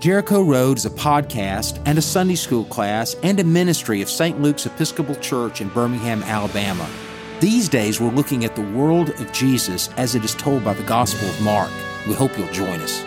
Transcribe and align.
Jericho 0.00 0.40
Road 0.40 0.78
is 0.78 0.86
a 0.86 0.90
podcast 0.90 1.78
and 1.84 1.98
a 1.98 2.00
Sunday 2.00 2.34
school 2.34 2.64
class 2.64 3.14
and 3.22 3.38
a 3.38 3.44
ministry 3.44 4.00
of 4.00 4.08
St. 4.08 4.40
Luke's 4.40 4.64
Episcopal 4.64 5.14
Church 5.16 5.60
in 5.60 5.68
Birmingham, 5.68 6.22
Alabama. 6.22 6.88
These 7.40 7.68
days, 7.68 8.00
we're 8.00 8.08
looking 8.08 8.46
at 8.46 8.56
the 8.56 8.62
world 8.62 9.10
of 9.10 9.30
Jesus 9.30 9.90
as 9.98 10.14
it 10.14 10.24
is 10.24 10.34
told 10.34 10.64
by 10.64 10.72
the 10.72 10.84
Gospel 10.84 11.28
of 11.28 11.42
Mark. 11.42 11.70
We 12.08 12.14
hope 12.14 12.38
you'll 12.38 12.50
join 12.50 12.80
us. 12.80 13.00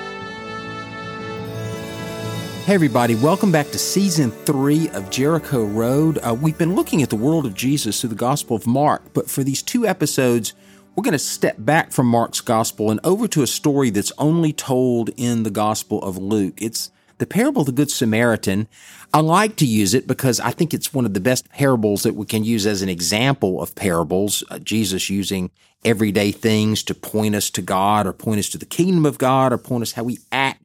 Hey, 2.66 2.76
everybody, 2.76 3.16
welcome 3.16 3.52
back 3.52 3.72
to 3.72 3.80
season 3.80 4.30
three 4.30 4.88
of 4.90 5.10
Jericho 5.10 5.66
Road. 5.66 6.20
Uh, 6.20 6.36
we've 6.36 6.60
been 6.60 6.76
looking 6.76 7.02
at 7.02 7.10
the 7.10 7.16
world 7.16 7.48
of 7.48 7.56
Jesus 7.56 8.02
through 8.02 8.12
the 8.12 8.16
Gospel 8.16 8.56
of 8.56 8.68
Mark, 8.68 9.02
but 9.14 9.32
for 9.32 9.44
these 9.44 9.64
two 9.64 9.88
episodes, 9.88 10.54
we're 10.96 11.04
going 11.04 11.14
to 11.14 11.20
step 11.20 11.56
back 11.58 11.92
from 11.92 12.08
Mark's 12.08 12.42
Gospel 12.42 12.92
and 12.92 13.00
over 13.04 13.28
to 13.28 13.42
a 13.42 13.48
story 13.48 13.90
that's 13.90 14.12
only 14.18 14.54
told 14.54 15.10
in 15.18 15.44
the 15.44 15.50
Gospel 15.50 16.02
of 16.04 16.18
Luke. 16.18 16.62
It's 16.62 16.92
the 17.18 17.26
parable 17.26 17.62
of 17.62 17.66
the 17.68 17.72
Good 17.72 17.90
Samaritan. 17.90 18.68
I 19.14 19.22
like 19.22 19.56
to 19.58 19.66
use 19.66 19.94
it 19.94 20.08
because 20.08 20.40
I 20.40 20.52
think 20.52 20.74
it's 20.74 20.94
one 20.94 21.06
of 21.06 21.14
the 21.14 21.20
best 21.20 21.50
parables 21.50 22.04
that 22.04 22.16
we 22.16 22.26
can 22.26 22.44
use 22.44 22.66
as 22.66 22.82
an 22.82 22.90
example 22.90 23.62
of 23.62 23.76
parables. 23.76 24.44
Uh, 24.50 24.60
Jesus 24.60 25.10
using 25.10 25.50
everyday 25.84 26.32
things 26.32 26.84
to 26.84 26.94
point 26.94 27.36
us 27.36 27.50
to 27.52 27.62
God 27.62 28.06
or 28.06 28.14
point 28.14 28.40
us 28.40 28.50
to 28.50 28.58
the 28.58 28.66
kingdom 28.66 29.06
of 29.06 29.18
God 29.18 29.52
or 29.52 29.58
point 29.58 29.82
us 29.82 29.94
how 29.94 30.04
we 30.04 30.20
act 30.32 30.63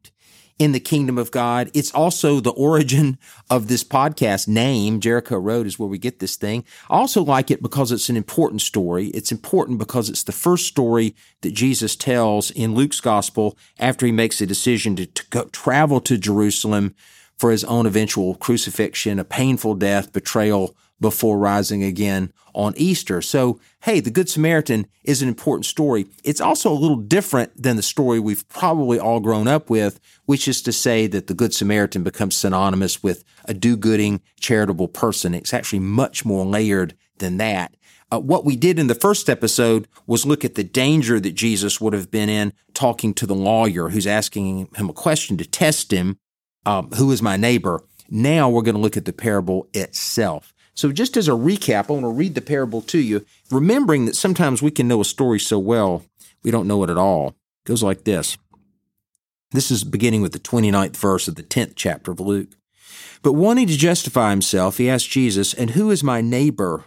in 0.58 0.72
the 0.72 0.80
kingdom 0.80 1.18
of 1.18 1.30
God. 1.30 1.70
It's 1.72 1.92
also 1.92 2.40
the 2.40 2.50
origin 2.50 3.18
of 3.50 3.68
this 3.68 3.84
podcast 3.84 4.48
name. 4.48 5.00
Jericho 5.00 5.36
Road 5.36 5.66
is 5.66 5.78
where 5.78 5.88
we 5.88 5.98
get 5.98 6.18
this 6.18 6.36
thing. 6.36 6.64
I 6.90 6.96
also 6.96 7.22
like 7.22 7.50
it 7.50 7.62
because 7.62 7.92
it's 7.92 8.08
an 8.08 8.16
important 8.16 8.62
story. 8.62 9.08
It's 9.08 9.32
important 9.32 9.78
because 9.78 10.08
it's 10.08 10.24
the 10.24 10.32
first 10.32 10.66
story 10.66 11.14
that 11.42 11.54
Jesus 11.54 11.96
tells 11.96 12.50
in 12.50 12.74
Luke's 12.74 13.00
gospel 13.00 13.56
after 13.78 14.04
he 14.06 14.12
makes 14.12 14.40
a 14.40 14.46
decision 14.46 14.96
to, 14.96 15.06
to 15.06 15.44
travel 15.52 16.00
to 16.00 16.18
Jerusalem 16.18 16.94
for 17.36 17.52
his 17.52 17.64
own 17.64 17.86
eventual 17.86 18.34
crucifixion, 18.34 19.20
a 19.20 19.24
painful 19.24 19.76
death, 19.76 20.12
betrayal, 20.12 20.76
before 21.00 21.38
rising 21.38 21.82
again 21.82 22.32
on 22.54 22.74
Easter. 22.76 23.22
So, 23.22 23.60
hey, 23.82 24.00
the 24.00 24.10
Good 24.10 24.28
Samaritan 24.28 24.86
is 25.04 25.22
an 25.22 25.28
important 25.28 25.66
story. 25.66 26.06
It's 26.24 26.40
also 26.40 26.72
a 26.72 26.74
little 26.74 26.96
different 26.96 27.62
than 27.62 27.76
the 27.76 27.82
story 27.82 28.18
we've 28.18 28.48
probably 28.48 28.98
all 28.98 29.20
grown 29.20 29.46
up 29.46 29.70
with, 29.70 30.00
which 30.26 30.48
is 30.48 30.60
to 30.62 30.72
say 30.72 31.06
that 31.06 31.28
the 31.28 31.34
Good 31.34 31.54
Samaritan 31.54 32.02
becomes 32.02 32.36
synonymous 32.36 33.02
with 33.02 33.24
a 33.44 33.54
do 33.54 33.76
gooding, 33.76 34.20
charitable 34.40 34.88
person. 34.88 35.34
It's 35.34 35.54
actually 35.54 35.80
much 35.80 36.24
more 36.24 36.44
layered 36.44 36.94
than 37.18 37.36
that. 37.36 37.74
Uh, 38.10 38.18
what 38.18 38.44
we 38.44 38.56
did 38.56 38.78
in 38.78 38.86
the 38.86 38.94
first 38.94 39.28
episode 39.28 39.86
was 40.06 40.24
look 40.24 40.44
at 40.44 40.54
the 40.54 40.64
danger 40.64 41.20
that 41.20 41.34
Jesus 41.34 41.80
would 41.80 41.92
have 41.92 42.10
been 42.10 42.28
in 42.28 42.52
talking 42.72 43.12
to 43.14 43.26
the 43.26 43.34
lawyer 43.34 43.90
who's 43.90 44.06
asking 44.06 44.68
him 44.76 44.88
a 44.88 44.94
question 44.94 45.36
to 45.36 45.44
test 45.44 45.92
him. 45.92 46.18
Um, 46.64 46.90
who 46.92 47.12
is 47.12 47.22
my 47.22 47.36
neighbor? 47.36 47.82
Now 48.10 48.48
we're 48.48 48.62
going 48.62 48.74
to 48.74 48.80
look 48.80 48.96
at 48.96 49.04
the 49.04 49.12
parable 49.12 49.68
itself. 49.74 50.54
So, 50.78 50.92
just 50.92 51.16
as 51.16 51.26
a 51.26 51.32
recap, 51.32 51.90
I 51.90 51.92
want 51.94 52.04
to 52.04 52.08
read 52.08 52.36
the 52.36 52.40
parable 52.40 52.82
to 52.82 53.00
you, 53.00 53.26
remembering 53.50 54.04
that 54.04 54.14
sometimes 54.14 54.62
we 54.62 54.70
can 54.70 54.86
know 54.86 55.00
a 55.00 55.04
story 55.04 55.40
so 55.40 55.58
well, 55.58 56.04
we 56.44 56.52
don't 56.52 56.68
know 56.68 56.84
it 56.84 56.88
at 56.88 56.96
all. 56.96 57.30
It 57.30 57.68
goes 57.68 57.82
like 57.82 58.04
this. 58.04 58.38
This 59.50 59.72
is 59.72 59.82
beginning 59.82 60.22
with 60.22 60.30
the 60.30 60.38
29th 60.38 60.96
verse 60.96 61.26
of 61.26 61.34
the 61.34 61.42
10th 61.42 61.72
chapter 61.74 62.12
of 62.12 62.20
Luke. 62.20 62.50
But 63.22 63.32
wanting 63.32 63.66
to 63.66 63.76
justify 63.76 64.30
himself, 64.30 64.78
he 64.78 64.88
asked 64.88 65.10
Jesus, 65.10 65.52
And 65.52 65.70
who 65.70 65.90
is 65.90 66.04
my 66.04 66.20
neighbor? 66.20 66.84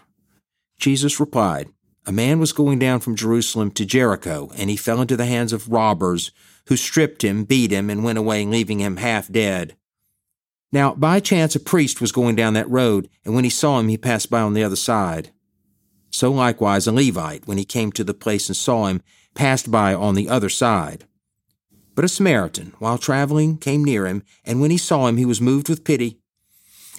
Jesus 0.79 1.19
replied, 1.19 1.67
A 2.05 2.13
man 2.13 2.39
was 2.39 2.53
going 2.53 2.79
down 2.79 3.01
from 3.01 3.17
Jerusalem 3.17 3.71
to 3.71 3.83
Jericho, 3.83 4.51
and 4.55 4.69
he 4.69 4.77
fell 4.77 5.01
into 5.01 5.17
the 5.17 5.25
hands 5.25 5.51
of 5.51 5.67
robbers, 5.67 6.31
who 6.67 6.77
stripped 6.77 7.25
him, 7.25 7.43
beat 7.43 7.71
him, 7.71 7.89
and 7.89 8.05
went 8.05 8.19
away, 8.19 8.45
leaving 8.45 8.79
him 8.79 8.95
half 8.95 9.29
dead. 9.29 9.75
Now, 10.71 10.93
by 10.93 11.19
chance, 11.19 11.55
a 11.55 11.59
priest 11.59 11.99
was 11.99 12.13
going 12.13 12.35
down 12.35 12.53
that 12.53 12.69
road, 12.69 13.09
and 13.25 13.35
when 13.35 13.43
he 13.43 13.49
saw 13.49 13.79
him, 13.79 13.89
he 13.89 13.97
passed 13.97 14.29
by 14.29 14.39
on 14.39 14.53
the 14.53 14.63
other 14.63 14.77
side. 14.77 15.31
So 16.11 16.31
likewise, 16.31 16.87
a 16.87 16.91
Levite, 16.91 17.45
when 17.45 17.57
he 17.57 17.65
came 17.65 17.91
to 17.93 18.03
the 18.03 18.13
place 18.13 18.47
and 18.47 18.55
saw 18.55 18.87
him, 18.87 19.01
passed 19.33 19.69
by 19.69 19.93
on 19.93 20.15
the 20.15 20.29
other 20.29 20.49
side. 20.49 21.05
But 21.93 22.05
a 22.05 22.09
Samaritan, 22.09 22.73
while 22.79 22.97
traveling, 22.97 23.57
came 23.57 23.83
near 23.83 24.07
him, 24.07 24.23
and 24.45 24.61
when 24.61 24.71
he 24.71 24.77
saw 24.77 25.07
him, 25.07 25.17
he 25.17 25.25
was 25.25 25.41
moved 25.41 25.67
with 25.67 25.83
pity. 25.83 26.19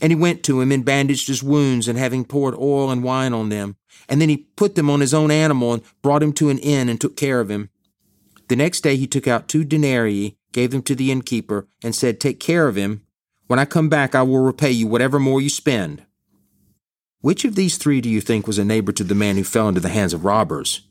And 0.02 0.10
he 0.10 0.16
went 0.16 0.42
to 0.44 0.60
him 0.60 0.70
and 0.70 0.84
bandaged 0.84 1.28
his 1.28 1.42
wounds, 1.42 1.88
and 1.88 1.98
having 1.98 2.26
poured 2.26 2.54
oil 2.54 2.90
and 2.90 3.02
wine 3.02 3.32
on 3.32 3.48
them, 3.48 3.76
and 4.06 4.20
then 4.20 4.28
he 4.28 4.48
put 4.56 4.74
them 4.74 4.90
on 4.90 5.00
his 5.00 5.14
own 5.14 5.30
animal 5.30 5.72
and 5.72 5.82
brought 6.02 6.22
him 6.22 6.34
to 6.34 6.50
an 6.50 6.58
inn 6.58 6.90
and 6.90 7.00
took 7.00 7.16
care 7.16 7.40
of 7.40 7.50
him. 7.50 7.70
The 8.48 8.56
next 8.56 8.82
day 8.82 8.96
he 8.96 9.06
took 9.06 9.26
out 9.26 9.48
two 9.48 9.64
denarii, 9.64 10.36
gave 10.52 10.72
them 10.72 10.82
to 10.82 10.94
the 10.94 11.10
innkeeper, 11.10 11.68
and 11.82 11.94
said, 11.94 12.20
Take 12.20 12.38
care 12.38 12.68
of 12.68 12.76
him 12.76 13.02
when 13.52 13.58
I 13.58 13.66
come 13.66 13.90
back, 13.90 14.14
I 14.14 14.22
will 14.22 14.38
repay 14.38 14.70
you 14.70 14.86
whatever 14.86 15.18
more 15.18 15.38
you 15.38 15.50
spend. 15.50 16.06
Which 17.20 17.44
of 17.44 17.54
these 17.54 17.76
three 17.76 18.00
do 18.00 18.08
you 18.08 18.22
think 18.22 18.46
was 18.46 18.56
a 18.56 18.64
neighbor 18.64 18.92
to 18.92 19.04
the 19.04 19.14
man 19.14 19.36
who 19.36 19.44
fell 19.44 19.68
into 19.68 19.78
the 19.82 19.90
hands 19.90 20.14
of 20.14 20.24
robbers? 20.24 20.88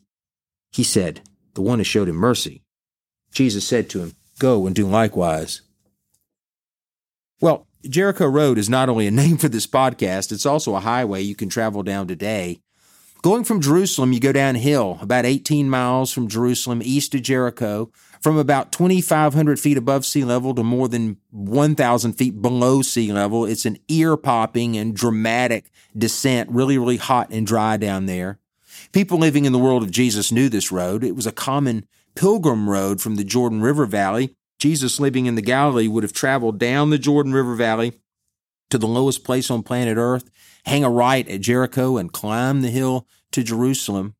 He 0.72 0.84
said, 0.84 1.22
The 1.56 1.64
one 1.64 1.80
who 1.80 1.84
showed 1.84 2.08
him 2.08 2.18
mercy. 2.18 2.62
Jesus 3.34 3.66
said 3.66 3.90
to 3.90 4.02
him, 4.02 4.16
Go 4.38 4.68
and 4.68 4.76
do 4.76 4.86
likewise. 4.86 5.64
Well, 7.42 7.66
Jericho 7.90 8.28
Road 8.28 8.60
is 8.60 8.70
not 8.70 8.90
only 8.90 9.08
a 9.08 9.12
name 9.22 9.38
for 9.38 9.50
this 9.50 9.66
podcast, 9.66 10.32
it's 10.32 10.46
also 10.46 10.76
a 10.76 10.82
highway 10.82 11.24
you 11.24 11.34
can 11.34 11.50
travel 11.50 11.82
down 11.82 12.06
today. 12.06 12.60
Going 13.24 13.44
from 13.44 13.60
Jerusalem, 13.60 14.14
you 14.14 14.20
go 14.20 14.32
downhill 14.32 15.00
about 15.02 15.26
18 15.26 15.68
miles 15.68 16.14
from 16.14 16.28
Jerusalem 16.28 16.82
east 16.84 17.14
to 17.14 17.20
Jericho 17.20 17.92
from 18.22 18.38
about 18.38 18.72
2,500 18.72 19.60
feet 19.60 19.78
above 19.78 20.06
sea 20.06 20.24
level 20.24 20.54
to 20.54 20.64
more 20.64 20.88
than 20.88 21.18
1,000 21.32 22.14
feet 22.14 22.42
below 22.42 22.82
sea 22.82 23.12
level. 23.12 23.46
It's 23.46 23.66
an 23.66 23.78
ear 23.88 24.16
popping 24.16 24.78
and 24.78 24.96
dramatic 24.96 25.72
descent, 25.98 26.50
really, 26.52 26.78
really 26.78 26.98
hot 26.98 27.30
and 27.32 27.46
dry 27.46 27.78
down 27.78 28.06
there. 28.06 28.40
People 28.92 29.18
living 29.18 29.46
in 29.46 29.54
the 29.54 29.60
world 29.60 29.84
of 29.84 29.92
Jesus 29.92 30.32
knew 30.32 30.50
this 30.50 30.72
road. 30.72 31.04
It 31.04 31.16
was 31.16 31.28
a 31.28 31.32
common 31.32 31.86
pilgrim 32.16 32.70
road 32.70 33.02
from 33.02 33.16
the 33.16 33.24
Jordan 33.24 33.62
River 33.62 33.86
Valley. 33.86 34.36
Jesus 34.60 35.00
living 35.00 35.26
in 35.26 35.36
the 35.36 35.42
Galilee 35.42 35.88
would 35.88 36.04
have 36.04 36.14
traveled 36.14 36.60
down 36.60 36.92
the 36.92 37.00
Jordan 37.00 37.34
River 37.34 37.56
Valley 37.56 37.94
to 38.70 38.78
the 38.78 38.88
lowest 38.88 39.24
place 39.24 39.50
on 39.50 39.64
planet 39.64 39.98
Earth, 39.98 40.30
hang 40.66 40.84
a 40.84 40.90
right 40.90 41.28
at 41.28 41.42
Jericho, 41.42 41.98
and 41.98 42.14
climb 42.14 42.62
the 42.62 42.70
hill 42.70 43.08
to 43.32 43.44
Jerusalem. 43.44 44.16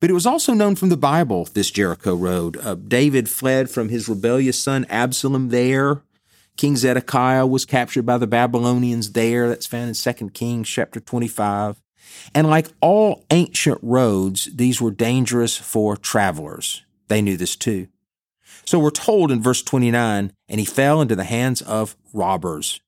But 0.00 0.10
it 0.10 0.14
was 0.14 0.26
also 0.26 0.52
known 0.52 0.76
from 0.76 0.90
the 0.90 0.96
Bible, 0.96 1.48
this 1.54 1.70
Jericho 1.70 2.14
road. 2.14 2.58
Uh, 2.62 2.74
David 2.74 3.28
fled 3.28 3.70
from 3.70 3.88
his 3.88 4.08
rebellious 4.08 4.58
son 4.58 4.86
Absalom 4.90 5.48
there. 5.48 6.02
King 6.56 6.76
Zedekiah 6.76 7.46
was 7.46 7.64
captured 7.64 8.04
by 8.06 8.18
the 8.18 8.26
Babylonians 8.26 9.12
there. 9.12 9.48
That's 9.48 9.66
found 9.66 9.88
in 9.88 10.14
2 10.14 10.30
Kings 10.30 10.68
chapter 10.68 11.00
25. 11.00 11.80
And 12.34 12.48
like 12.48 12.68
all 12.80 13.24
ancient 13.30 13.78
roads, 13.82 14.48
these 14.54 14.80
were 14.80 14.90
dangerous 14.90 15.56
for 15.56 15.96
travelers. 15.96 16.84
They 17.08 17.22
knew 17.22 17.36
this 17.36 17.56
too. 17.56 17.88
So 18.64 18.78
we're 18.78 18.90
told 18.90 19.30
in 19.30 19.42
verse 19.42 19.62
29, 19.62 20.32
and 20.48 20.60
he 20.60 20.66
fell 20.66 21.02
into 21.02 21.16
the 21.16 21.24
hands 21.24 21.60
of 21.62 21.96
robbers. 22.12 22.80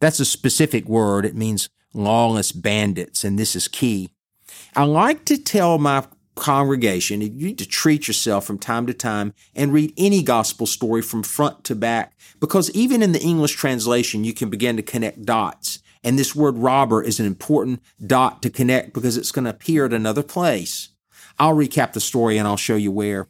That's 0.00 0.20
a 0.20 0.24
specific 0.24 0.86
word. 0.86 1.24
It 1.24 1.34
means 1.34 1.68
lawless 1.92 2.52
bandits, 2.52 3.24
and 3.24 3.38
this 3.38 3.56
is 3.56 3.66
key. 3.66 4.10
I 4.76 4.84
like 4.84 5.24
to 5.26 5.36
tell 5.36 5.78
my 5.78 6.04
congregation, 6.40 7.20
you 7.20 7.46
need 7.46 7.58
to 7.58 7.68
treat 7.68 8.08
yourself 8.08 8.44
from 8.44 8.58
time 8.58 8.86
to 8.86 8.94
time 8.94 9.32
and 9.54 9.72
read 9.72 9.92
any 9.96 10.22
gospel 10.22 10.66
story 10.66 11.02
from 11.02 11.22
front 11.22 11.62
to 11.64 11.74
back 11.76 12.14
because 12.40 12.70
even 12.72 13.02
in 13.02 13.12
the 13.12 13.20
English 13.20 13.52
translation, 13.52 14.24
you 14.24 14.34
can 14.34 14.50
begin 14.50 14.76
to 14.76 14.82
connect 14.82 15.24
dots. 15.24 15.78
And 16.02 16.18
this 16.18 16.34
word 16.34 16.56
robber 16.56 17.02
is 17.02 17.20
an 17.20 17.26
important 17.26 17.82
dot 18.04 18.42
to 18.42 18.50
connect 18.50 18.94
because 18.94 19.16
it's 19.16 19.32
going 19.32 19.44
to 19.44 19.50
appear 19.50 19.84
at 19.84 19.92
another 19.92 20.22
place. 20.22 20.88
I'll 21.38 21.54
recap 21.54 21.92
the 21.92 22.00
story 22.00 22.38
and 22.38 22.48
I'll 22.48 22.56
show 22.56 22.76
you 22.76 22.90
where. 22.90 23.28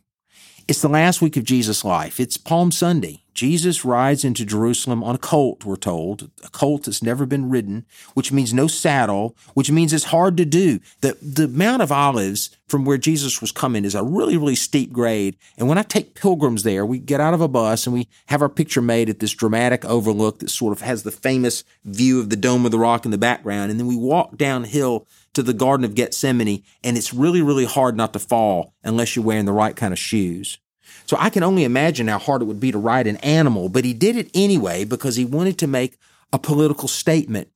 It's 0.68 0.82
the 0.82 0.88
last 0.88 1.20
week 1.20 1.36
of 1.36 1.44
Jesus' 1.44 1.84
life. 1.84 2.20
It's 2.20 2.36
Palm 2.36 2.70
Sunday. 2.70 3.24
Jesus 3.40 3.86
rides 3.86 4.22
into 4.22 4.44
Jerusalem 4.44 5.02
on 5.02 5.14
a 5.14 5.18
colt, 5.18 5.64
we're 5.64 5.76
told, 5.76 6.30
a 6.44 6.50
colt 6.50 6.82
that's 6.82 7.02
never 7.02 7.24
been 7.24 7.48
ridden, 7.48 7.86
which 8.12 8.30
means 8.30 8.52
no 8.52 8.66
saddle, 8.66 9.34
which 9.54 9.70
means 9.70 9.94
it's 9.94 10.04
hard 10.04 10.36
to 10.36 10.44
do. 10.44 10.78
The, 11.00 11.16
the 11.22 11.48
Mount 11.48 11.80
of 11.80 11.90
Olives 11.90 12.50
from 12.68 12.84
where 12.84 12.98
Jesus 12.98 13.40
was 13.40 13.50
coming 13.50 13.86
is 13.86 13.94
a 13.94 14.04
really, 14.04 14.36
really 14.36 14.56
steep 14.56 14.92
grade. 14.92 15.38
And 15.56 15.70
when 15.70 15.78
I 15.78 15.82
take 15.82 16.14
pilgrims 16.14 16.64
there, 16.64 16.84
we 16.84 16.98
get 16.98 17.18
out 17.18 17.32
of 17.32 17.40
a 17.40 17.48
bus 17.48 17.86
and 17.86 17.94
we 17.94 18.08
have 18.26 18.42
our 18.42 18.50
picture 18.50 18.82
made 18.82 19.08
at 19.08 19.20
this 19.20 19.32
dramatic 19.32 19.86
overlook 19.86 20.40
that 20.40 20.50
sort 20.50 20.74
of 20.74 20.82
has 20.82 21.02
the 21.02 21.10
famous 21.10 21.64
view 21.86 22.20
of 22.20 22.28
the 22.28 22.36
Dome 22.36 22.66
of 22.66 22.72
the 22.72 22.78
Rock 22.78 23.06
in 23.06 23.10
the 23.10 23.16
background. 23.16 23.70
And 23.70 23.80
then 23.80 23.86
we 23.86 23.96
walk 23.96 24.36
downhill 24.36 25.06
to 25.32 25.42
the 25.42 25.54
Garden 25.54 25.86
of 25.86 25.94
Gethsemane, 25.94 26.62
and 26.84 26.98
it's 26.98 27.14
really, 27.14 27.40
really 27.40 27.64
hard 27.64 27.96
not 27.96 28.12
to 28.12 28.18
fall 28.18 28.74
unless 28.84 29.16
you're 29.16 29.24
wearing 29.24 29.46
the 29.46 29.52
right 29.54 29.74
kind 29.74 29.94
of 29.94 29.98
shoes. 29.98 30.58
So 31.06 31.16
I 31.18 31.30
can 31.30 31.42
only 31.42 31.64
imagine 31.64 32.08
how 32.08 32.18
hard 32.18 32.42
it 32.42 32.46
would 32.46 32.60
be 32.60 32.72
to 32.72 32.78
ride 32.78 33.06
an 33.06 33.16
animal, 33.18 33.68
but 33.68 33.84
he 33.84 33.92
did 33.92 34.16
it 34.16 34.30
anyway 34.34 34.84
because 34.84 35.16
he 35.16 35.24
wanted 35.24 35.58
to 35.58 35.66
make 35.66 35.96
a 36.32 36.38
political 36.38 36.88
statement. 36.88 37.48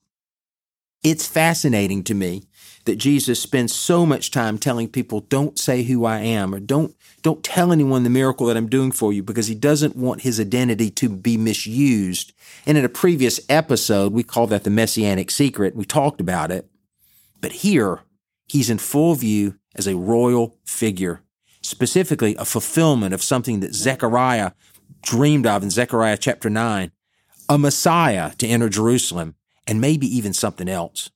It's 1.03 1.27
fascinating 1.27 2.03
to 2.05 2.15
me 2.15 2.45
that 2.87 2.97
Jesus 2.97 3.41
spends 3.41 3.75
so 3.75 4.05
much 4.05 4.31
time 4.31 4.59
telling 4.59 4.89
people, 4.89 5.21
don't 5.21 5.59
say 5.59 5.83
who 5.83 6.05
I 6.05 6.21
am 6.21 6.55
or 6.55 6.61
don't, 6.61 6.95
don't 7.23 7.43
tell 7.43 7.73
anyone 7.73 8.05
the 8.05 8.11
miracle 8.11 8.47
that 8.47 8.57
I'm 8.57 8.69
doing 8.69 8.93
for 8.93 9.13
you 9.13 9.23
because 9.23 9.47
he 9.47 9.55
doesn't 9.55 9.97
want 9.97 10.23
his 10.23 10.39
identity 10.39 10.91
to 10.91 11.09
be 11.09 11.37
misused. 11.37 12.33
And 12.67 12.77
in 12.77 12.85
a 12.85 12.91
previous 12.91 13.41
episode, 13.49 14.13
we 14.13 14.23
called 14.23 14.51
that 14.51 14.65
the 14.65 14.71
messianic 14.71 15.31
secret. 15.31 15.77
We 15.77 15.85
talked 15.85 16.21
about 16.21 16.51
it. 16.51 16.69
But 17.41 17.53
here, 17.53 18.01
he's 18.47 18.71
in 18.71 18.79
full 18.79 19.15
view 19.15 19.57
as 19.75 19.87
a 19.87 19.97
royal 19.97 20.57
figure, 20.65 21.23
specifically 21.65 22.37
a 22.37 22.45
fulfillment 22.45 23.15
of 23.15 23.23
something 23.23 23.61
that 23.61 23.75
Zechariah 23.75 24.53
dreamed 25.03 25.47
of 25.47 25.63
in 25.63 25.71
Zechariah 25.71 26.19
chapter 26.19 26.51
9, 26.51 26.93
a 27.49 27.59
Messiah 27.59 28.33
to 28.37 28.47
enter 28.47 28.69
Jerusalem, 28.69 29.35
and 29.67 29.81
maybe 29.81 30.07
even 30.07 30.33
something 30.33 30.69
else. 30.69 31.11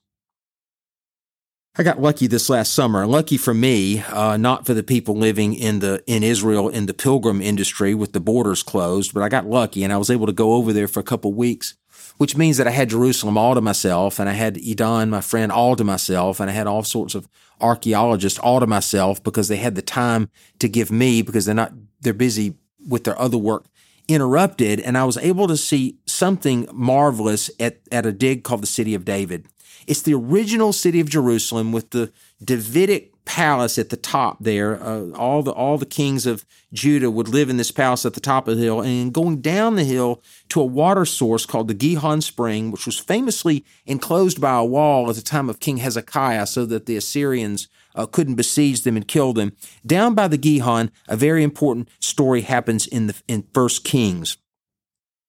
I 1.77 1.85
got 1.85 2.00
lucky 2.00 2.27
this 2.27 2.50
last 2.50 2.73
summer. 2.73 3.06
Lucky 3.06 3.37
for 3.37 3.55
me, 3.55 4.00
uh, 4.00 4.37
not 4.37 4.67
for 4.67 4.75
the 4.75 4.83
people 4.83 5.15
living 5.15 5.55
in 5.55 5.79
the 5.79 6.03
in 6.09 6.25
Israel 6.25 6.69
in 6.69 6.87
the 6.87 6.95
pilgrim 6.95 7.41
industry 7.41 7.95
with 7.95 8.12
the 8.12 8.21
borders 8.21 8.65
closed, 8.65 9.15
but 9.15 9.23
I 9.23 9.29
got 9.29 9.47
lucky 9.47 9.85
and 9.85 9.93
I 9.93 9.97
was 9.97 10.11
able 10.11 10.27
to 10.27 10.33
go 10.33 10.55
over 10.55 10.73
there 10.73 10.89
for 10.89 10.99
a 10.99 11.05
couple 11.05 11.33
weeks, 11.33 11.77
which 12.17 12.37
means 12.37 12.56
that 12.56 12.67
I 12.67 12.73
had 12.73 12.91
Jerusalem 12.91 13.39
all 13.39 13.55
to 13.55 13.61
myself, 13.61 14.19
and 14.19 14.29
I 14.29 14.33
had 14.33 14.56
Idan, 14.56 15.11
my 15.11 15.21
friend, 15.21 15.53
all 15.53 15.77
to 15.77 15.85
myself, 15.85 16.41
and 16.41 16.50
I 16.50 16.53
had 16.55 16.67
all 16.67 16.83
sorts 16.83 17.15
of 17.15 17.29
archaeologists 17.60 18.38
all 18.38 18.60
to 18.60 18.66
myself 18.66 19.22
because 19.22 19.49
they 19.49 19.56
had 19.56 19.75
the 19.75 19.82
time 19.82 20.31
to 20.58 20.69
give 20.69 20.90
me 20.90 21.22
because 21.22 21.44
they're 21.44 21.55
not 21.55 21.72
they're 22.00 22.14
busy 22.14 22.55
with 22.88 23.05
their 23.05 23.19
other 23.20 23.38
work 23.38 23.64
interrupted, 24.08 24.81
and 24.81 24.96
I 24.96 25.05
was 25.05 25.19
able 25.19 25.46
to 25.49 25.56
see 25.56 25.99
something 26.06 26.66
marvelous 26.72 27.50
at, 27.60 27.81
at 27.93 28.06
a 28.06 28.12
dig 28.12 28.43
called 28.43 28.62
the 28.62 28.66
City 28.66 28.94
of 28.94 29.05
David. 29.05 29.46
It's 29.87 30.02
the 30.02 30.14
original 30.14 30.72
city 30.72 30.99
of 31.00 31.08
Jerusalem 31.08 31.72
with 31.72 31.90
the 31.90 32.10
Davidic 32.43 33.12
palace 33.28 33.78
at 33.78 33.90
the 33.90 33.96
top 33.96 34.38
there. 34.40 34.82
Uh, 34.82 35.10
all 35.10 35.42
the 35.42 35.52
all 35.52 35.76
the 35.76 35.84
kings 35.84 36.25
of 36.25 36.46
Judah 36.72 37.10
would 37.10 37.28
live 37.28 37.50
in 37.50 37.58
this 37.58 37.70
palace 37.70 38.06
at 38.06 38.14
the 38.14 38.20
top 38.20 38.48
of 38.48 38.56
the 38.56 38.62
hill, 38.62 38.80
and 38.80 39.12
going 39.12 39.42
down 39.42 39.76
the 39.76 39.84
hill 39.84 40.22
to 40.48 40.62
a 40.62 40.64
water 40.64 41.04
source 41.04 41.44
called 41.44 41.69
the 41.69 41.75
Gihon 41.75 42.22
Spring, 42.22 42.70
which 42.70 42.86
was 42.86 42.98
famously 42.98 43.66
enclosed 43.84 44.40
by 44.40 44.56
a 44.56 44.64
wall 44.64 45.10
at 45.10 45.16
the 45.16 45.22
time 45.22 45.50
of 45.50 45.60
King 45.60 45.76
Hezekiah, 45.76 46.46
so 46.46 46.64
that 46.64 46.86
the 46.86 46.96
Assyrians 46.96 47.69
uh, 47.94 48.06
couldn't 48.06 48.36
besiege 48.36 48.80
them 48.80 48.96
and 48.96 49.06
kill 49.06 49.34
them. 49.34 49.52
Down 49.84 50.14
by 50.14 50.26
the 50.26 50.38
Gihon, 50.38 50.90
a 51.06 51.16
very 51.16 51.42
important 51.42 51.90
story 52.00 52.40
happens 52.40 52.86
in 52.86 53.08
the 53.08 53.22
in 53.28 53.44
First 53.52 53.84
Kings. 53.84 54.38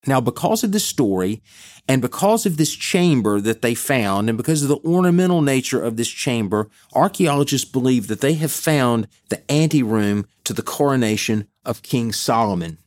Now, 0.07 0.21
because 0.21 0.63
of 0.63 0.71
this 0.71 0.85
story, 0.85 1.41
and 1.87 2.01
because 2.01 2.45
of 2.45 2.57
this 2.57 2.73
chamber 2.73 3.41
that 3.41 3.61
they 3.61 3.75
found, 3.75 4.29
and 4.29 4.37
because 4.37 4.63
of 4.63 4.69
the 4.69 4.79
ornamental 4.87 5.41
nature 5.41 5.83
of 5.83 5.97
this 5.97 6.07
chamber, 6.07 6.69
archaeologists 6.93 7.69
believe 7.69 8.07
that 8.07 8.21
they 8.21 8.33
have 8.35 8.51
found 8.51 9.07
the 9.29 9.49
anteroom 9.51 10.25
to 10.45 10.53
the 10.53 10.61
coronation 10.61 11.47
of 11.65 11.83
King 11.83 12.13
Solomon. 12.13 12.77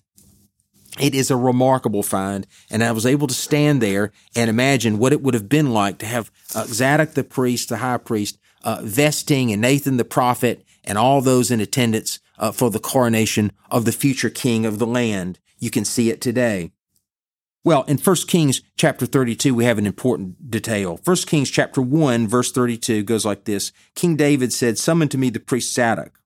It 1.00 1.14
is 1.14 1.30
a 1.30 1.36
remarkable 1.36 2.02
find, 2.02 2.46
and 2.70 2.84
I 2.84 2.92
was 2.92 3.06
able 3.06 3.26
to 3.26 3.34
stand 3.34 3.80
there 3.80 4.12
and 4.36 4.50
imagine 4.50 4.98
what 4.98 5.12
it 5.12 5.22
would 5.22 5.34
have 5.34 5.48
been 5.48 5.72
like 5.72 5.98
to 5.98 6.06
have 6.06 6.30
uh, 6.54 6.64
Zadok 6.66 7.12
the 7.12 7.24
priest, 7.24 7.70
the 7.70 7.78
high 7.78 7.96
priest, 7.98 8.38
uh, 8.62 8.80
vesting 8.82 9.52
and 9.52 9.62
Nathan 9.62 9.96
the 9.96 10.04
prophet 10.04 10.64
and 10.84 10.98
all 10.98 11.20
those 11.20 11.50
in 11.50 11.60
attendance 11.60 12.20
uh, 12.38 12.52
for 12.52 12.70
the 12.70 12.78
coronation 12.78 13.52
of 13.70 13.84
the 13.84 13.92
future 13.92 14.30
king 14.30 14.66
of 14.66 14.78
the 14.78 14.86
land. 14.86 15.38
You 15.58 15.70
can 15.70 15.84
see 15.84 16.10
it 16.10 16.20
today. 16.20 16.72
Well, 17.64 17.84
in 17.84 17.98
1 17.98 18.16
Kings 18.26 18.60
chapter 18.76 19.06
32, 19.06 19.54
we 19.54 19.64
have 19.66 19.78
an 19.78 19.86
important 19.86 20.50
detail. 20.50 20.98
1 21.04 21.16
Kings 21.28 21.48
chapter 21.48 21.80
1, 21.80 22.26
verse 22.26 22.50
32 22.50 23.04
goes 23.04 23.24
like 23.24 23.44
this 23.44 23.70
King 23.94 24.16
David 24.16 24.52
said, 24.52 24.78
Summon 24.78 25.08
to 25.08 25.18
me 25.18 25.30
the 25.30 25.38
priest 25.38 25.72
Zadok. 25.72 26.18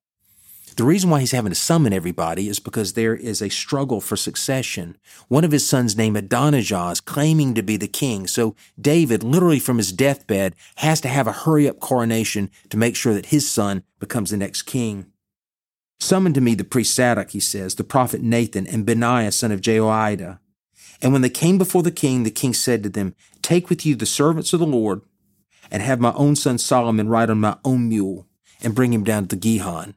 The 0.76 0.84
reason 0.84 1.10
why 1.10 1.20
he's 1.20 1.32
having 1.32 1.52
to 1.52 1.56
summon 1.56 1.92
everybody 1.92 2.48
is 2.48 2.58
because 2.58 2.92
there 2.92 3.14
is 3.14 3.40
a 3.42 3.50
struggle 3.50 4.00
for 4.00 4.16
succession. 4.16 4.96
One 5.28 5.44
of 5.44 5.52
his 5.52 5.66
sons 5.66 5.96
named 5.96 6.16
Adonijah 6.16 6.90
is 6.90 7.00
claiming 7.00 7.54
to 7.54 7.62
be 7.62 7.76
the 7.76 7.88
king. 7.88 8.26
So 8.26 8.54
David, 8.78 9.22
literally 9.22 9.58
from 9.58 9.78
his 9.78 9.92
deathbed, 9.92 10.54
has 10.76 11.00
to 11.02 11.08
have 11.08 11.26
a 11.26 11.32
hurry 11.32 11.68
up 11.68 11.80
coronation 11.80 12.50
to 12.70 12.76
make 12.76 12.96
sure 12.96 13.14
that 13.14 13.26
his 13.26 13.50
son 13.50 13.84
becomes 13.98 14.30
the 14.30 14.36
next 14.38 14.62
king. 14.62 15.06
Summon 15.98 16.34
to 16.34 16.42
me 16.42 16.54
the 16.54 16.64
priest 16.64 16.94
Zadok, 16.94 17.30
he 17.30 17.40
says, 17.40 17.74
the 17.74 17.84
prophet 17.84 18.22
Nathan, 18.22 18.66
and 18.66 18.84
Benaiah, 18.84 19.32
son 19.32 19.52
of 19.52 19.62
Jehoiada. 19.62 20.40
And 21.02 21.12
when 21.12 21.22
they 21.22 21.30
came 21.30 21.58
before 21.58 21.82
the 21.82 21.90
king, 21.90 22.22
the 22.22 22.30
king 22.30 22.54
said 22.54 22.82
to 22.82 22.88
them, 22.88 23.14
Take 23.42 23.68
with 23.68 23.84
you 23.84 23.94
the 23.94 24.06
servants 24.06 24.52
of 24.52 24.60
the 24.60 24.66
Lord, 24.66 25.02
and 25.70 25.82
have 25.82 26.00
my 26.00 26.12
own 26.14 26.36
son 26.36 26.58
Solomon 26.58 27.08
ride 27.08 27.30
on 27.30 27.40
my 27.40 27.56
own 27.64 27.88
mule, 27.88 28.26
and 28.62 28.74
bring 28.74 28.92
him 28.92 29.04
down 29.04 29.28
to 29.28 29.36
the 29.36 29.40
Gihon 29.40 29.94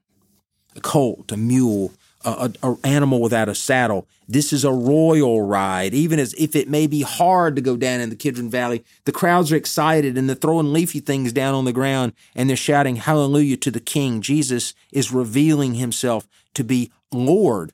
a 0.76 0.82
colt, 0.82 1.32
a 1.32 1.38
mule, 1.38 1.92
a, 2.24 2.52
a, 2.62 2.72
a, 2.72 2.78
animal 2.84 3.22
without 3.22 3.50
a 3.50 3.56
saddle. 3.56 4.08
This 4.28 4.54
is 4.54 4.64
a 4.64 4.72
royal 4.72 5.42
ride. 5.42 5.94
Even 5.94 6.20
as 6.20 6.34
if 6.36 6.56
it 6.56 6.70
may 6.70 6.88
be 6.88 7.02
hard 7.02 7.56
to 7.56 7.62
go 7.62 7.78
down 7.78 8.02
in 8.02 8.10
the 8.10 8.16
Kidron 8.16 8.50
Valley, 8.50 8.84
the 9.06 9.12
crowds 9.12 9.52
are 9.52 9.56
excited 9.56 10.18
and 10.18 10.28
they're 10.28 10.36
throwing 10.36 10.74
leafy 10.74 11.00
things 11.00 11.34
down 11.34 11.56
on 11.56 11.66
the 11.66 11.74
ground 11.74 12.14
and 12.36 12.50
they're 12.50 12.58
shouting 12.58 12.98
hallelujah 12.98 13.58
to 13.58 13.72
the 13.72 13.80
King. 13.80 14.22
Jesus 14.22 14.74
is 14.92 15.12
revealing 15.12 15.76
himself 15.76 16.28
to 16.54 16.64
be 16.64 16.92
Lord. 17.12 17.72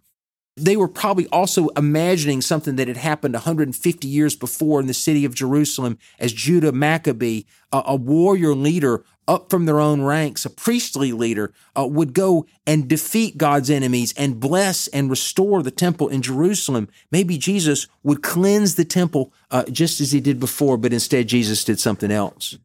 They 0.57 0.77
were 0.77 0.87
probably 0.87 1.27
also 1.27 1.67
imagining 1.69 2.41
something 2.41 2.77
that 2.77 2.87
had 2.87 2.97
happened 2.97 3.33
150 3.33 4.07
years 4.07 4.35
before 4.37 4.79
in 4.79 4.87
the 4.87 4.93
city 4.93 5.25
of 5.25 5.35
Jerusalem 5.35 5.97
as 6.17 6.31
Judah 6.31 6.71
Maccabee, 6.71 7.43
a, 7.73 7.83
a 7.87 7.95
warrior 7.95 8.55
leader 8.55 9.03
up 9.27 9.49
from 9.49 9.65
their 9.65 9.79
own 9.79 10.01
ranks, 10.01 10.45
a 10.45 10.49
priestly 10.49 11.11
leader, 11.11 11.51
uh, 11.77 11.85
would 11.85 12.13
go 12.13 12.45
and 12.65 12.87
defeat 12.87 13.37
God's 13.37 13.69
enemies 13.69 14.13
and 14.15 14.39
bless 14.39 14.87
and 14.89 15.09
restore 15.09 15.61
the 15.61 15.71
temple 15.71 16.07
in 16.07 16.21
Jerusalem. 16.21 16.87
Maybe 17.11 17.37
Jesus 17.37 17.87
would 18.03 18.23
cleanse 18.23 18.75
the 18.75 18.85
temple 18.85 19.33
uh, 19.51 19.63
just 19.65 19.99
as 19.99 20.11
he 20.11 20.21
did 20.21 20.39
before, 20.39 20.77
but 20.77 20.93
instead 20.93 21.27
Jesus 21.27 21.65
did 21.65 21.79
something 21.79 22.11
else. 22.11 22.57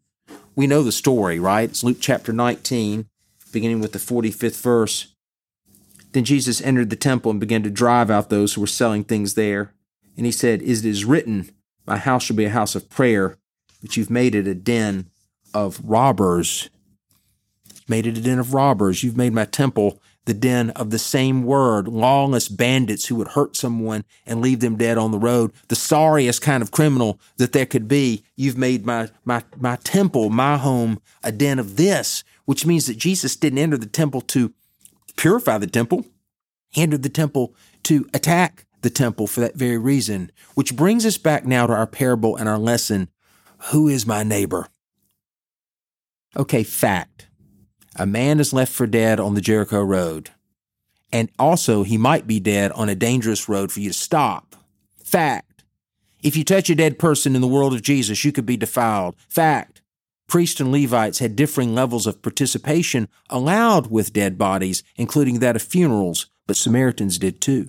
We 0.55 0.67
know 0.67 0.83
the 0.83 0.93
story, 0.93 1.41
right? 1.41 1.71
It's 1.71 1.83
Luke 1.83 1.99
chapter 2.01 2.33
19, 2.33 3.07
beginning 3.53 3.81
with 3.81 3.93
the 3.93 3.99
45th 3.99 4.61
verse. 4.61 5.10
Then 6.13 6.25
Jesus 6.25 6.61
entered 6.61 6.91
the 6.91 6.97
temple 6.97 7.31
and 7.31 7.41
began 7.41 7.63
to 7.63 7.71
drive 7.71 8.11
out 8.11 8.31
those 8.31 8.55
who 8.55 8.61
were 8.61 8.67
selling 8.67 9.05
things 9.05 9.35
there. 9.35 9.73
And 10.17 10.27
he 10.27 10.33
said, 10.33 10.63
It 10.63 10.85
is 10.85 11.05
written, 11.05 11.51
My 11.87 11.97
house 11.97 12.25
shall 12.25 12.37
be 12.37 12.47
a 12.47 12.51
house 12.51 12.75
of 12.75 12.91
prayer, 12.91 13.39
but 13.81 13.97
you've 13.97 14.11
made 14.11 14.35
it 14.35 14.47
a 14.47 14.55
den 14.55 15.11
of 15.55 15.81
robbers. 15.85 16.69
Made 17.89 18.07
it 18.07 18.19
a 18.19 18.21
den 18.21 18.39
of 18.39 18.55
robbers. 18.55 19.03
You've 19.03 19.17
made 19.17 19.33
my 19.33 19.45
temple 19.45 20.01
the 20.27 20.35
den 20.35 20.71
of 20.71 20.91
the 20.91 20.99
same 20.99 21.45
word, 21.45 21.89
lawless 21.89 22.49
bandits 22.49 23.07
who 23.07 23.17
would 23.17 23.29
hurt 23.29 23.57
someone 23.57 24.05
and 24.27 24.41
leave 24.41 24.61
them 24.61 24.77
dead 24.77 24.99
on 24.99 25.11
the 25.11 25.19
road. 25.19 25.53
The 25.69 25.77
sorriest 25.77 26.43
kind 26.43 26.63
of 26.63 26.71
criminal 26.71 27.19
that 27.39 27.53
there 27.53 27.67
could 27.67 27.89
be. 27.89 28.23
You've 28.37 28.59
made 28.59 28.85
my, 28.85 29.09
my, 29.25 29.43
my 29.57 29.77
temple, 29.77 30.31
my 30.31 30.57
home, 30.59 31.01
a 31.23 31.33
den 31.33 31.59
of 31.59 31.77
this, 31.77 32.23
which 32.45 32.67
means 32.67 32.87
that 32.87 32.99
Jesus 32.99 33.35
didn't 33.35 33.59
enter 33.59 33.77
the 33.77 33.87
temple 33.87 34.21
to 34.23 34.53
purify 35.21 35.59
the 35.59 35.67
temple. 35.67 36.07
He 36.71 36.81
entered 36.81 37.03
the 37.03 37.11
temple 37.11 37.55
to 37.83 38.09
attack 38.15 38.65
the 38.81 38.89
temple 38.89 39.27
for 39.27 39.41
that 39.41 39.55
very 39.55 39.77
reason, 39.77 40.33
which 40.55 40.75
brings 40.75 41.05
us 41.05 41.19
back 41.19 41.45
now 41.45 41.67
to 41.67 41.75
our 41.75 41.87
parable 41.87 42.37
and 42.37 42.49
our 42.49 42.59
lesson. 42.59 43.11
Who 43.71 43.87
is 43.87 44.07
my 44.07 44.23
neighbor? 44.23 44.69
Okay, 46.37 46.63
fact. 46.63 47.27
A 47.97 48.07
man 48.07 48.41
is 48.41 48.55
left 48.55 48.73
for 48.73 48.87
dead 48.87 49.21
on 49.21 49.35
the 49.35 49.43
Jericho 49.43 49.83
road. 49.83 50.31
And 51.13 51.29
also, 51.39 51.83
he 51.83 51.99
might 51.99 52.27
be 52.27 52.41
dead 52.41 52.73
on 52.73 52.89
a 52.89 52.95
dangerous 52.95 53.47
road 53.47 53.71
for 53.71 53.81
you 53.81 53.91
to 53.91 53.95
stop. 53.95 54.57
Fact. 55.05 55.65
If 56.23 56.35
you 56.35 56.45
touch 56.45 56.71
a 56.71 56.75
dead 56.75 56.99
person 56.99 57.35
in 57.35 57.43
the 57.43 57.49
world 57.49 57.75
of 57.75 57.83
Jesus, 57.83 58.25
you 58.25 58.33
could 58.33 58.47
be 58.47 58.57
defiled. 58.57 59.17
Fact. 59.29 59.83
Priests 60.31 60.61
and 60.61 60.71
Levites 60.71 61.19
had 61.19 61.35
differing 61.35 61.75
levels 61.75 62.07
of 62.07 62.23
participation 62.23 63.09
allowed 63.31 63.91
with 63.91 64.13
dead 64.13 64.39
bodies, 64.39 64.85
including 64.95 65.41
that 65.41 65.57
of 65.57 65.63
funerals, 65.63 66.31
but 66.47 66.57
Samaritans 66.57 67.19
did 67.19 67.41
too. 67.41 67.69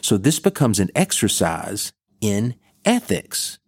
So 0.00 0.16
this 0.16 0.40
becomes 0.40 0.80
an 0.80 0.90
exercise 0.96 1.92
in 2.20 2.56
ethics. 2.84 3.60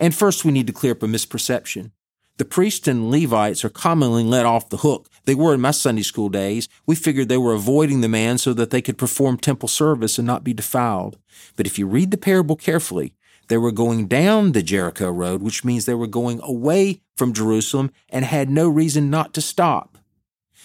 And 0.00 0.12
first, 0.12 0.44
we 0.44 0.50
need 0.50 0.66
to 0.66 0.72
clear 0.72 0.90
up 0.90 1.04
a 1.04 1.06
misperception. 1.06 1.92
The 2.38 2.44
priests 2.44 2.88
and 2.88 3.12
Levites 3.12 3.64
are 3.64 3.68
commonly 3.70 4.24
let 4.24 4.44
off 4.44 4.68
the 4.68 4.78
hook. 4.78 5.08
They 5.24 5.36
were 5.36 5.54
in 5.54 5.60
my 5.60 5.70
Sunday 5.70 6.02
school 6.02 6.30
days. 6.30 6.68
We 6.84 6.96
figured 6.96 7.28
they 7.28 7.38
were 7.38 7.52
avoiding 7.54 8.00
the 8.00 8.08
man 8.08 8.38
so 8.38 8.52
that 8.54 8.70
they 8.70 8.82
could 8.82 8.98
perform 8.98 9.36
temple 9.36 9.68
service 9.68 10.18
and 10.18 10.26
not 10.26 10.42
be 10.42 10.52
defiled. 10.52 11.16
But 11.54 11.66
if 11.66 11.78
you 11.78 11.86
read 11.86 12.10
the 12.10 12.16
parable 12.16 12.56
carefully, 12.56 13.14
they 13.50 13.58
were 13.58 13.72
going 13.72 14.06
down 14.06 14.52
the 14.52 14.62
Jericho 14.62 15.10
road, 15.10 15.42
which 15.42 15.64
means 15.64 15.84
they 15.84 15.94
were 15.94 16.06
going 16.06 16.40
away 16.44 17.02
from 17.16 17.32
Jerusalem 17.32 17.90
and 18.08 18.24
had 18.24 18.48
no 18.48 18.68
reason 18.68 19.10
not 19.10 19.34
to 19.34 19.40
stop. 19.40 19.98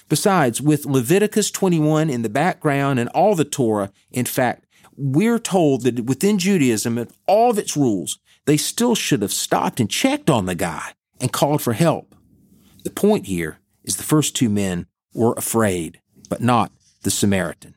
Besides, 0.08 0.62
with 0.62 0.86
Leviticus 0.86 1.50
21 1.50 2.12
in 2.12 2.22
the 2.22 2.30
background 2.30 3.00
and 3.00 3.10
all 3.10 3.34
the 3.34 3.44
Torah, 3.44 3.92
in 4.12 4.26
fact, 4.26 4.68
we're 4.96 5.40
told 5.40 5.82
that 5.82 6.06
within 6.06 6.38
Judaism 6.38 7.00
and 7.00 7.12
all 7.26 7.50
of 7.50 7.58
its 7.58 7.76
rules, 7.76 8.20
they 8.46 8.56
still 8.56 8.94
should 8.94 9.24
have 9.24 9.34
stopped 9.34 9.80
and 9.80 9.90
checked 9.90 10.30
on 10.30 10.46
the 10.46 10.54
guy 10.54 10.94
and 11.20 11.34
called 11.34 11.64
for 11.64 11.74
help. 11.74 12.14
The 12.84 12.92
point 12.92 13.26
here 13.26 13.58
is 13.84 13.96
the 13.96 14.04
first 14.04 14.36
two 14.36 14.48
men 14.48 14.86
were 15.12 15.34
afraid, 15.34 16.02
but 16.30 16.40
not 16.40 16.72
the 17.02 17.10
Samaritan. 17.10 17.74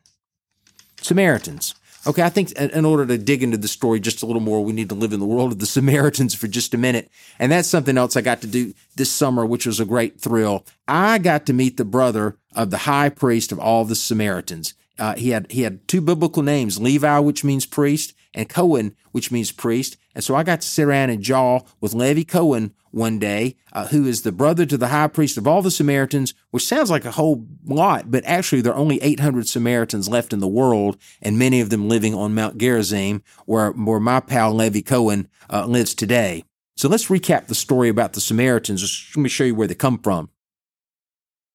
Samaritans. 1.01 1.73
Okay, 2.07 2.23
I 2.23 2.29
think 2.29 2.51
in 2.53 2.85
order 2.85 3.05
to 3.05 3.17
dig 3.17 3.43
into 3.43 3.57
the 3.57 3.67
story 3.67 3.99
just 3.99 4.23
a 4.23 4.25
little 4.25 4.41
more, 4.41 4.63
we 4.63 4.73
need 4.73 4.89
to 4.89 4.95
live 4.95 5.11
in 5.11 5.19
the 5.19 5.25
world 5.25 5.51
of 5.51 5.59
the 5.59 5.65
Samaritans 5.65 6.33
for 6.33 6.47
just 6.47 6.73
a 6.73 6.77
minute. 6.77 7.09
And 7.39 7.51
that's 7.51 7.67
something 7.67 7.97
else 7.97 8.15
I 8.15 8.21
got 8.21 8.41
to 8.41 8.47
do 8.47 8.73
this 8.95 9.11
summer, 9.11 9.45
which 9.45 9.65
was 9.65 9.79
a 9.79 9.85
great 9.85 10.19
thrill. 10.19 10.65
I 10.87 11.17
got 11.17 11.45
to 11.47 11.53
meet 11.53 11.77
the 11.77 11.85
brother 11.85 12.37
of 12.55 12.69
the 12.69 12.79
high 12.79 13.09
priest 13.09 13.51
of 13.51 13.59
all 13.59 13.83
the 13.85 13.95
Samaritans. 13.95 14.73
Uh, 14.97 15.15
he 15.15 15.29
had 15.29 15.49
he 15.51 15.61
had 15.61 15.87
two 15.87 16.01
biblical 16.01 16.43
names, 16.43 16.79
Levi, 16.79 17.19
which 17.19 17.43
means 17.43 17.65
priest, 17.65 18.13
and 18.33 18.49
Cohen, 18.49 18.95
which 19.11 19.31
means 19.31 19.51
priest. 19.51 19.97
And 20.13 20.23
so 20.23 20.35
I 20.35 20.43
got 20.43 20.61
to 20.61 20.67
sit 20.67 20.83
around 20.83 21.09
and 21.09 21.23
jaw 21.23 21.61
with 21.79 21.93
Levi 21.93 22.23
Cohen 22.23 22.73
one 22.91 23.19
day, 23.19 23.55
uh, 23.73 23.87
who 23.87 24.05
is 24.05 24.21
the 24.21 24.31
brother 24.31 24.65
to 24.65 24.77
the 24.77 24.87
high 24.87 25.07
priest 25.07 25.37
of 25.37 25.47
all 25.47 25.61
the 25.61 25.71
Samaritans, 25.71 26.33
which 26.51 26.65
sounds 26.65 26.89
like 26.89 27.05
a 27.05 27.11
whole 27.11 27.45
lot, 27.65 28.09
but 28.11 28.25
actually 28.25 28.61
there 28.61 28.73
are 28.73 28.79
only 28.79 29.01
800 29.01 29.47
Samaritans 29.47 30.09
left 30.09 30.33
in 30.33 30.39
the 30.39 30.47
world, 30.47 30.97
and 31.21 31.37
many 31.37 31.61
of 31.61 31.69
them 31.69 31.87
living 31.87 32.13
on 32.13 32.35
Mount 32.35 32.57
Gerizim, 32.57 33.23
where, 33.45 33.71
where 33.71 33.99
my 33.99 34.19
pal 34.19 34.53
Levi 34.53 34.81
Cohen 34.81 35.27
uh, 35.51 35.65
lives 35.65 35.93
today. 35.93 36.43
So 36.75 36.87
let's 36.87 37.07
recap 37.07 37.47
the 37.47 37.55
story 37.55 37.89
about 37.89 38.13
the 38.13 38.21
Samaritans. 38.21 39.11
Let 39.15 39.21
me 39.21 39.29
show 39.29 39.43
you 39.43 39.55
where 39.55 39.67
they 39.67 39.75
come 39.75 39.99
from. 39.99 40.29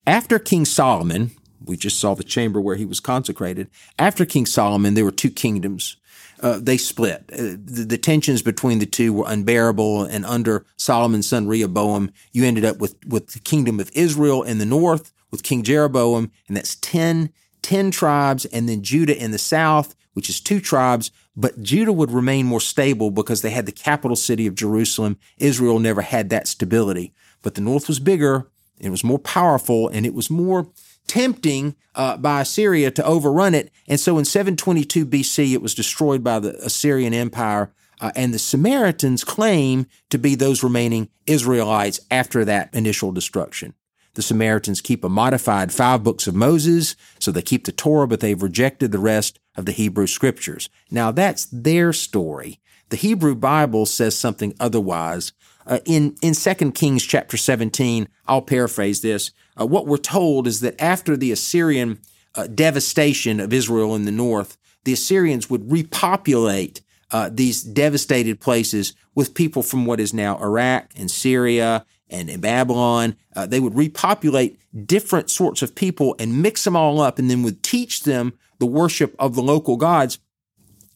After 0.06 0.38
King 0.38 0.66
Solomon, 0.66 1.30
we 1.64 1.76
just 1.76 1.98
saw 1.98 2.14
the 2.14 2.24
chamber 2.24 2.60
where 2.60 2.76
he 2.76 2.84
was 2.84 3.00
consecrated. 3.00 3.70
After 3.98 4.26
King 4.26 4.44
Solomon, 4.44 4.94
there 4.94 5.04
were 5.04 5.10
two 5.10 5.30
kingdoms. 5.30 5.96
Uh, 6.44 6.58
they 6.60 6.76
split. 6.76 7.24
Uh, 7.32 7.56
the, 7.64 7.86
the, 7.88 7.96
tensions 7.96 8.42
between 8.42 8.78
the 8.78 8.84
two 8.84 9.14
were 9.14 9.24
unbearable, 9.26 10.04
and 10.04 10.26
under 10.26 10.66
Solomon's 10.76 11.26
son 11.26 11.48
Rehoboam, 11.48 12.10
you 12.32 12.44
ended 12.44 12.66
up 12.66 12.76
with, 12.76 12.96
with 13.06 13.28
the 13.28 13.38
kingdom 13.38 13.80
of 13.80 13.90
Israel 13.94 14.42
in 14.42 14.58
the 14.58 14.66
north, 14.66 15.10
with 15.30 15.42
King 15.42 15.62
Jeroboam, 15.62 16.30
and 16.46 16.54
that's 16.54 16.74
10, 16.76 17.32
10 17.62 17.90
tribes, 17.90 18.44
and 18.44 18.68
then 18.68 18.82
Judah 18.82 19.16
in 19.16 19.30
the 19.30 19.38
south, 19.38 19.94
which 20.12 20.28
is 20.28 20.38
two 20.38 20.60
tribes. 20.60 21.10
But 21.34 21.62
Judah 21.62 21.94
would 21.94 22.10
remain 22.10 22.44
more 22.44 22.60
stable 22.60 23.10
because 23.10 23.40
they 23.40 23.48
had 23.48 23.64
the 23.64 23.72
capital 23.72 24.14
city 24.14 24.46
of 24.46 24.54
Jerusalem. 24.54 25.16
Israel 25.38 25.78
never 25.78 26.02
had 26.02 26.28
that 26.28 26.46
stability. 26.46 27.14
But 27.40 27.54
the 27.54 27.62
north 27.62 27.88
was 27.88 28.00
bigger, 28.00 28.50
it 28.78 28.90
was 28.90 29.02
more 29.02 29.18
powerful, 29.18 29.88
and 29.88 30.04
it 30.04 30.12
was 30.12 30.28
more 30.28 30.68
tempting 31.06 31.76
uh, 31.94 32.16
by 32.16 32.40
Assyria 32.40 32.90
to 32.92 33.04
overrun 33.04 33.54
it. 33.54 33.70
And 33.86 34.00
so 34.00 34.18
in 34.18 34.24
722 34.24 35.06
BC, 35.06 35.52
it 35.52 35.62
was 35.62 35.74
destroyed 35.74 36.24
by 36.24 36.38
the 36.38 36.54
Assyrian 36.64 37.14
Empire. 37.14 37.72
Uh, 38.00 38.10
and 38.16 38.34
the 38.34 38.38
Samaritans 38.38 39.24
claim 39.24 39.86
to 40.10 40.18
be 40.18 40.34
those 40.34 40.62
remaining 40.62 41.08
Israelites 41.26 42.00
after 42.10 42.44
that 42.44 42.74
initial 42.74 43.12
destruction. 43.12 43.74
The 44.14 44.22
Samaritans 44.22 44.80
keep 44.80 45.02
a 45.04 45.08
modified 45.08 45.72
five 45.72 46.04
books 46.04 46.26
of 46.26 46.34
Moses, 46.34 46.94
so 47.18 47.30
they 47.30 47.42
keep 47.42 47.64
the 47.64 47.72
Torah, 47.72 48.06
but 48.06 48.20
they've 48.20 48.40
rejected 48.40 48.92
the 48.92 48.98
rest 48.98 49.40
of 49.56 49.66
the 49.66 49.72
Hebrew 49.72 50.06
scriptures. 50.06 50.68
Now 50.90 51.10
that's 51.10 51.46
their 51.46 51.92
story. 51.92 52.60
The 52.94 53.00
Hebrew 53.00 53.34
Bible 53.34 53.86
says 53.86 54.16
something 54.16 54.54
otherwise. 54.60 55.32
Uh, 55.66 55.80
in 55.84 56.14
in 56.22 56.32
Second 56.32 56.76
Kings 56.76 57.02
chapter 57.02 57.36
17, 57.36 58.06
I'll 58.28 58.40
paraphrase 58.40 59.00
this. 59.00 59.32
Uh, 59.60 59.66
what 59.66 59.88
we're 59.88 59.96
told 59.96 60.46
is 60.46 60.60
that 60.60 60.80
after 60.80 61.16
the 61.16 61.32
Assyrian 61.32 61.98
uh, 62.36 62.46
devastation 62.46 63.40
of 63.40 63.52
Israel 63.52 63.96
in 63.96 64.04
the 64.04 64.12
north, 64.12 64.56
the 64.84 64.92
Assyrians 64.92 65.50
would 65.50 65.72
repopulate 65.72 66.82
uh, 67.10 67.30
these 67.32 67.64
devastated 67.64 68.38
places 68.38 68.94
with 69.12 69.34
people 69.34 69.64
from 69.64 69.86
what 69.86 69.98
is 69.98 70.14
now 70.14 70.38
Iraq 70.38 70.92
and 70.94 71.10
Syria 71.10 71.84
and 72.08 72.30
in 72.30 72.40
Babylon. 72.40 73.16
Uh, 73.34 73.44
they 73.44 73.58
would 73.58 73.74
repopulate 73.74 74.56
different 74.86 75.30
sorts 75.30 75.62
of 75.62 75.74
people 75.74 76.14
and 76.20 76.40
mix 76.40 76.62
them 76.62 76.76
all 76.76 77.00
up 77.00 77.18
and 77.18 77.28
then 77.28 77.42
would 77.42 77.64
teach 77.64 78.04
them 78.04 78.34
the 78.60 78.66
worship 78.66 79.16
of 79.18 79.34
the 79.34 79.42
local 79.42 79.76
gods. 79.76 80.20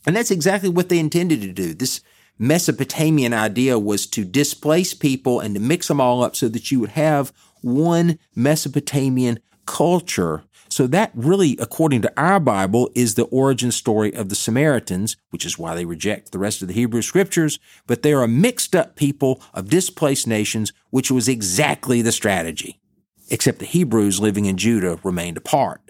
And 0.09 0.17
that's 0.17 0.31
exactly 0.31 0.71
what 0.71 0.89
they 0.89 0.99
intended 0.99 1.43
to 1.43 1.53
do. 1.53 1.75
This 1.75 2.01
Mesopotamian 2.39 3.35
idea 3.35 3.79
was 3.79 4.07
to 4.07 4.25
displace 4.25 4.95
people 4.95 5.39
and 5.39 5.55
to 5.55 5.61
mix 5.61 5.87
them 5.87 6.01
all 6.01 6.23
up 6.23 6.35
so 6.35 6.49
that 6.49 6.71
you 6.71 6.81
would 6.81 6.93
have 6.93 7.31
one 7.61 8.19
Mesopotamian 8.35 9.39
culture. 9.67 10.45
So 10.71 10.87
that 10.87 11.11
really, 11.15 11.59
according 11.61 12.01
to 12.03 12.13
our 12.17 12.41
Bible, 12.41 12.89
is 12.95 13.17
the 13.17 13.25
origin 13.25 13.71
story 13.71 14.15
of 14.15 14.31
the 14.31 14.35
Samaritans, 14.35 15.19
which 15.29 15.45
is 15.45 15.59
why 15.59 15.75
they 15.75 15.85
reject 15.85 16.33
the 16.33 16.39
rest 16.39 16.63
of 16.63 16.69
the 16.69 16.75
Hebrew 16.75 17.03
scriptures. 17.03 17.59
But 17.87 18.01
they 18.01 18.15
are 18.15 18.23
a 18.23 18.29
mixed 18.29 18.75
up 18.75 18.97
people 18.97 19.43
of 19.53 19.69
displaced 19.69 20.27
nations, 20.27 20.73
which 20.89 21.11
was 21.11 21.29
exactly 21.29 22.01
the 22.01 22.13
strategy. 22.13 22.81
Except 23.29 23.59
the 23.59 23.67
Hebrews 23.67 24.21
living 24.21 24.47
in 24.47 24.57
Judah 24.57 24.99
remained 25.03 25.37
apart. 25.37 25.83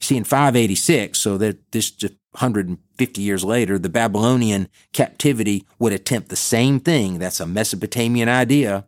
See, 0.00 0.18
in 0.18 0.24
586, 0.24 1.18
so 1.18 1.38
that 1.38 1.72
this 1.72 1.90
just 1.90 2.12
150 2.32 3.20
years 3.20 3.44
later, 3.44 3.78
the 3.78 3.88
Babylonian 3.88 4.68
captivity 4.92 5.66
would 5.78 5.92
attempt 5.92 6.28
the 6.28 6.36
same 6.36 6.80
thing. 6.80 7.18
That's 7.18 7.40
a 7.40 7.46
Mesopotamian 7.46 8.28
idea. 8.28 8.86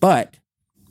But 0.00 0.36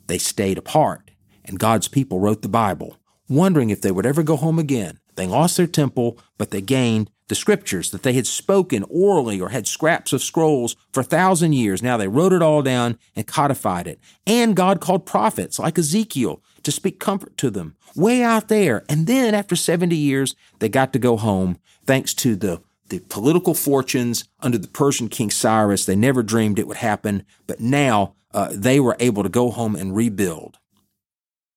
they 0.06 0.18
stayed 0.18 0.58
apart, 0.58 1.10
and 1.44 1.58
God's 1.58 1.88
people 1.88 2.20
wrote 2.20 2.42
the 2.42 2.48
Bible, 2.48 2.98
wondering 3.28 3.70
if 3.70 3.80
they 3.80 3.90
would 3.90 4.06
ever 4.06 4.22
go 4.22 4.36
home 4.36 4.58
again. 4.58 5.00
They 5.16 5.26
lost 5.26 5.56
their 5.56 5.66
temple, 5.66 6.18
but 6.38 6.50
they 6.50 6.60
gained 6.60 7.10
the 7.28 7.34
scriptures 7.34 7.90
that 7.90 8.02
they 8.02 8.12
had 8.12 8.26
spoken 8.26 8.84
orally 8.88 9.40
or 9.40 9.48
had 9.48 9.66
scraps 9.66 10.12
of 10.12 10.22
scrolls 10.22 10.76
for 10.92 11.00
a 11.00 11.04
thousand 11.04 11.54
years. 11.54 11.82
Now 11.82 11.96
they 11.96 12.08
wrote 12.08 12.32
it 12.32 12.42
all 12.42 12.62
down 12.62 12.98
and 13.16 13.26
codified 13.26 13.86
it. 13.86 13.98
And 14.26 14.54
God 14.54 14.80
called 14.80 15.06
prophets 15.06 15.58
like 15.58 15.78
Ezekiel 15.78 16.42
to 16.64 16.72
speak 16.72 16.98
comfort 16.98 17.36
to 17.38 17.50
them 17.50 17.76
way 17.94 18.22
out 18.22 18.48
there. 18.48 18.84
And 18.88 19.06
then 19.06 19.34
after 19.34 19.56
70 19.56 19.94
years, 19.96 20.34
they 20.58 20.68
got 20.68 20.92
to 20.92 20.98
go 20.98 21.16
home 21.16 21.58
thanks 21.86 22.14
to 22.14 22.36
the 22.36 22.62
the 22.88 22.98
political 22.98 23.54
fortunes 23.54 24.28
under 24.40 24.58
the 24.58 24.68
Persian 24.68 25.08
King 25.08 25.30
Cyrus. 25.30 25.86
They 25.86 25.96
never 25.96 26.22
dreamed 26.22 26.58
it 26.58 26.66
would 26.66 26.76
happen, 26.76 27.24
but 27.46 27.58
now 27.58 28.14
uh, 28.32 28.52
they 28.52 28.78
were 28.78 28.96
able 29.00 29.22
to 29.22 29.30
go 29.30 29.50
home 29.50 29.74
and 29.74 29.96
rebuild. 29.96 30.58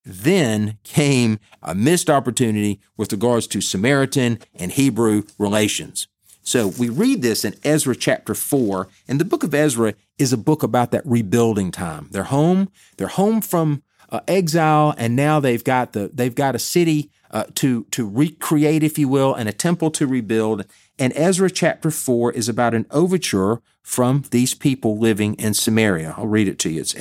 Then 0.05 0.77
came 0.83 1.39
a 1.61 1.75
missed 1.75 2.09
opportunity 2.09 2.79
with 2.95 3.11
regards 3.11 3.45
to 3.47 3.59
Samaritan 3.59 4.39
and 4.55 4.71
Hebrew 4.71 5.23
relations. 5.37 6.07
So 6.43 6.69
we 6.69 6.87
read 6.87 7.21
this 7.21 7.43
in 7.43 7.55
Ezra 7.65 7.93
chapter 7.93 8.33
4, 8.33 8.87
and 9.09 9.19
the 9.19 9.25
book 9.25 9.43
of 9.43 9.53
Ezra 9.53 9.95
is 10.17 10.31
a 10.31 10.37
book 10.37 10.63
about 10.63 10.91
that 10.91 11.05
rebuilding 11.05 11.71
time. 11.71 12.07
They're 12.11 12.23
home, 12.23 12.69
they're 12.95 13.07
home 13.07 13.41
from 13.41 13.83
uh, 14.09 14.21
exile, 14.27 14.93
and 14.97 15.15
now 15.15 15.39
they've 15.39 15.63
got 15.63 15.93
the 15.93 16.09
they've 16.13 16.35
got 16.35 16.55
a 16.55 16.59
city 16.59 17.11
uh, 17.31 17.45
to 17.55 17.85
to 17.91 18.07
recreate, 18.07 18.83
if 18.83 18.97
you 18.97 19.07
will, 19.07 19.33
and 19.33 19.49
a 19.49 19.53
temple 19.53 19.91
to 19.91 20.07
rebuild. 20.07 20.65
And 20.99 21.13
Ezra 21.15 21.51
chapter 21.51 21.91
4 21.91 22.31
is 22.31 22.49
about 22.49 22.73
an 22.73 22.87
overture 22.89 23.61
from 23.83 24.23
these 24.31 24.53
people 24.53 24.97
living 24.97 25.35
in 25.35 25.53
Samaria. 25.53 26.15
I'll 26.17 26.27
read 26.27 26.47
it 26.47 26.57
to 26.59 26.69
you. 26.69 26.81
It's 26.81 26.95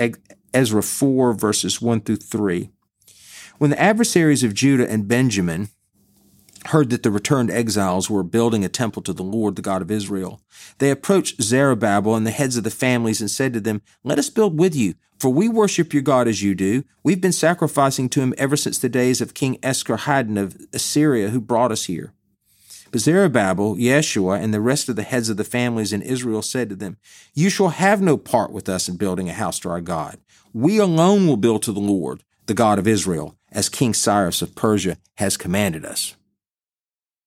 Ezra 0.53 0.83
4, 0.83 1.33
verses 1.33 1.81
1 1.81 2.03
through 2.03 2.17
3. 2.17 2.71
When 3.59 3.71
the 3.71 3.81
adversaries 3.81 4.45
of 4.45 4.53
Judah 4.53 4.89
and 4.89 5.09
Benjamin 5.09 5.71
heard 6.67 6.91
that 6.91 7.03
the 7.03 7.11
returned 7.11 7.51
exiles 7.51 8.09
were 8.09 8.23
building 8.23 8.65
a 8.65 8.69
temple 8.69 9.03
to 9.03 9.13
the 9.13 9.23
Lord, 9.23 9.57
the 9.57 9.63
God 9.63 9.83
of 9.83 9.91
Israel, 9.91 10.41
they 10.79 10.91
approached 10.91 11.43
Zerubbabel 11.43 12.15
and 12.15 12.27
the 12.27 12.31
heads 12.31 12.57
of 12.57 12.65
the 12.65 12.71
families 12.71 13.21
and 13.21 13.31
said 13.31 13.53
to 13.53 13.61
them, 13.61 13.83
Let 14.05 14.19
us 14.19 14.31
build 14.31 14.59
with 14.59 14.75
you, 14.75 14.95
for 15.19 15.31
we 15.31 15.49
worship 15.49 15.93
your 15.93 16.03
God 16.03 16.29
as 16.29 16.43
you 16.43 16.55
do. 16.55 16.85
We've 17.03 17.21
been 17.21 17.33
sacrificing 17.33 18.09
to 18.11 18.21
him 18.21 18.35
ever 18.37 18.57
since 18.57 18.79
the 18.79 18.89
days 18.89 19.21
of 19.21 19.35
King 19.35 19.57
Esarhaddon 19.63 20.39
of 20.39 20.57
Assyria, 20.73 21.31
who 21.31 21.41
brought 21.41 21.73
us 21.73 21.85
here. 21.85 22.13
But 22.91 23.01
Zerubbabel, 23.01 23.77
Yeshua, 23.77 24.41
and 24.43 24.55
the 24.55 24.61
rest 24.61 24.89
of 24.89 24.97
the 24.97 25.03
heads 25.03 25.29
of 25.29 25.37
the 25.37 25.45
families 25.45 25.93
in 25.93 26.03
Israel 26.03 26.43
said 26.43 26.69
to 26.69 26.77
them, 26.77 26.99
You 27.35 27.51
shall 27.51 27.71
have 27.71 28.01
no 28.01 28.17
part 28.17 28.53
with 28.53 28.69
us 28.69 28.89
in 28.89 28.97
building 28.97 29.29
a 29.29 29.35
house 29.35 29.59
to 29.61 29.69
our 29.69 29.81
God. 29.81 30.19
We 30.53 30.79
alone 30.79 31.27
will 31.27 31.37
build 31.37 31.63
to 31.65 31.73
the 31.73 31.81
Lord, 31.81 32.23
the 32.47 32.55
God 32.55 32.79
of 32.79 32.87
Israel, 32.87 33.37
as 33.51 33.69
King 33.69 33.93
Cyrus 33.93 34.41
of 34.43 34.55
Persia 34.55 34.99
has 35.17 35.37
commanded 35.37 35.85
us. 35.85 36.15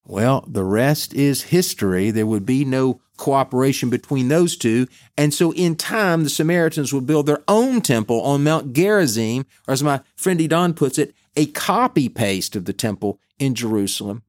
Well, 0.10 0.44
the 0.48 0.64
rest 0.64 1.14
is 1.14 1.44
history. 1.44 2.10
There 2.10 2.26
would 2.26 2.44
be 2.44 2.66
no 2.66 3.00
cooperation 3.18 3.92
between 3.92 4.28
those 4.28 4.58
two. 4.58 4.88
And 5.16 5.32
so 5.32 5.54
in 5.54 5.76
time, 5.76 6.24
the 6.24 6.32
Samaritans 6.32 6.92
would 6.92 7.06
build 7.06 7.28
their 7.28 7.44
own 7.48 7.82
temple 7.82 8.20
on 8.22 8.44
Mount 8.44 8.74
Gerizim, 8.74 9.46
or 9.68 9.74
as 9.74 9.84
my 9.84 10.02
friend 10.16 10.40
Idan 10.40 10.76
puts 10.76 10.98
it, 10.98 11.14
a 11.36 11.46
copy 11.46 12.10
paste 12.10 12.56
of 12.56 12.66
the 12.66 12.74
temple 12.74 13.20
in 13.38 13.54
Jerusalem. 13.54 14.24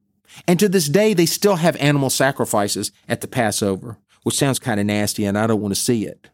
And 0.47 0.59
to 0.59 0.69
this 0.69 0.87
day, 0.87 1.15
they 1.15 1.25
still 1.25 1.55
have 1.55 1.75
animal 1.77 2.11
sacrifices 2.11 2.91
at 3.09 3.21
the 3.21 3.27
Passover, 3.27 3.97
which 4.21 4.37
sounds 4.37 4.59
kind 4.59 4.79
of 4.79 4.85
nasty 4.85 5.25
and 5.25 5.35
I 5.35 5.47
don't 5.47 5.61
want 5.61 5.73
to 5.73 5.81
see 5.81 6.05
it. 6.05 6.29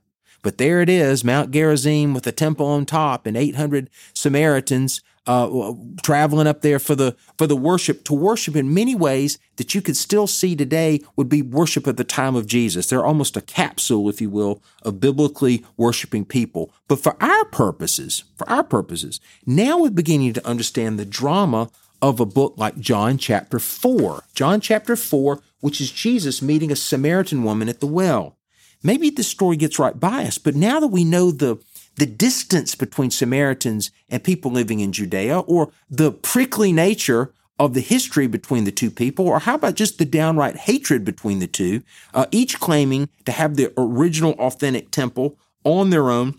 But 0.48 0.60
there 0.60 0.82
it 0.82 0.88
is, 0.88 1.25
Mount 1.25 1.51
Gerizim 1.51 2.13
with 2.13 2.25
a 2.25 2.32
temple 2.32 2.68
on 2.68 2.86
top 2.86 3.25
and 3.25 3.36
800 3.36 3.89
Samaritans 4.13 5.01
uh, 5.25 5.74
traveling 6.01 6.48
up 6.48 6.62
there 6.62 6.80
for 6.80 6.96
the 6.96 7.18
for 7.38 7.48
the 7.48 7.56
worship 7.58 8.06
to 8.06 8.13
worship 8.13 8.56
in 8.56 8.74
many 8.74 8.96
ways 8.96 9.39
that 9.58 9.75
you 9.75 9.82
could 9.82 9.98
still 9.98 10.25
see 10.25 10.56
today 10.56 11.01
would 11.18 11.27
be 11.27 11.42
worship 11.42 11.86
at 11.86 11.98
the 11.98 12.06
time 12.06 12.34
of 12.34 12.48
Jesus. 12.48 12.88
They're 12.88 13.06
almost 13.06 13.36
a 13.36 13.42
capsule, 13.42 14.08
if 14.08 14.22
you 14.22 14.30
will, 14.30 14.63
of 14.84 15.01
biblically 15.01 15.66
worshiping 15.75 16.24
people. 16.24 16.72
But 16.88 17.01
for 17.01 17.22
our 17.22 17.44
purposes, 17.44 18.24
for 18.38 18.48
our 18.50 18.63
purposes, 18.63 19.20
now 19.46 19.80
we're 19.80 19.89
beginning 19.89 20.32
to 20.32 20.48
understand 20.48 20.98
the 20.98 21.04
drama 21.04 21.70
of 22.01 22.22
a 22.22 22.25
book 22.25 22.54
like 22.56 22.80
John 22.80 23.18
chapter 23.18 23.60
4. 23.60 24.24
John 24.34 24.62
chapter 24.62 24.96
4, 24.96 25.42
which 25.60 25.82
is 25.82 25.92
Jesus 25.92 26.42
meeting 26.42 26.72
a 26.72 26.77
Samaritan 26.77 27.44
woman 27.44 27.68
at 27.68 27.82
the 27.82 27.86
well. 27.86 28.37
Maybe 28.84 29.10
the 29.10 29.24
story 29.24 29.57
gets 29.57 29.79
right 29.79 30.00
by 30.00 30.24
us, 30.24 30.38
but 30.38 30.55
now 30.55 30.79
that 30.79 30.88
we 30.88 31.03
know 31.03 31.31
the 31.31 31.57
the 31.98 32.05
distance 32.05 32.75
between 32.75 33.10
Samaritans 33.10 33.89
and 34.07 34.24
people 34.24 34.51
living 34.51 34.79
in 34.79 34.91
Judea, 34.91 35.39
or 35.39 35.72
the 35.89 36.12
prickly 36.12 36.72
nature 36.72 37.34
of 37.60 37.74
the 37.74 37.81
history 37.81 38.27
between 38.27 38.65
the 38.65 38.72
two 38.72 38.91
people, 38.91 39.27
or 39.27 39.39
how 39.39 39.55
about 39.55 39.74
just 39.74 39.98
the 39.98 40.05
downright 40.05 40.55
hatred 40.55 41.03
between 41.03 41.39
the 41.39 41.48
two, 41.48 41.81
uh, 42.13 42.27
each 42.31 42.60
claiming 42.60 43.10
to 43.25 43.31
have 43.31 43.55
the 43.55 43.74
original 43.77 44.34
authentic 44.34 44.91
temple 44.91 45.39
on 45.63 45.89
their 45.89 46.10
own, 46.10 46.36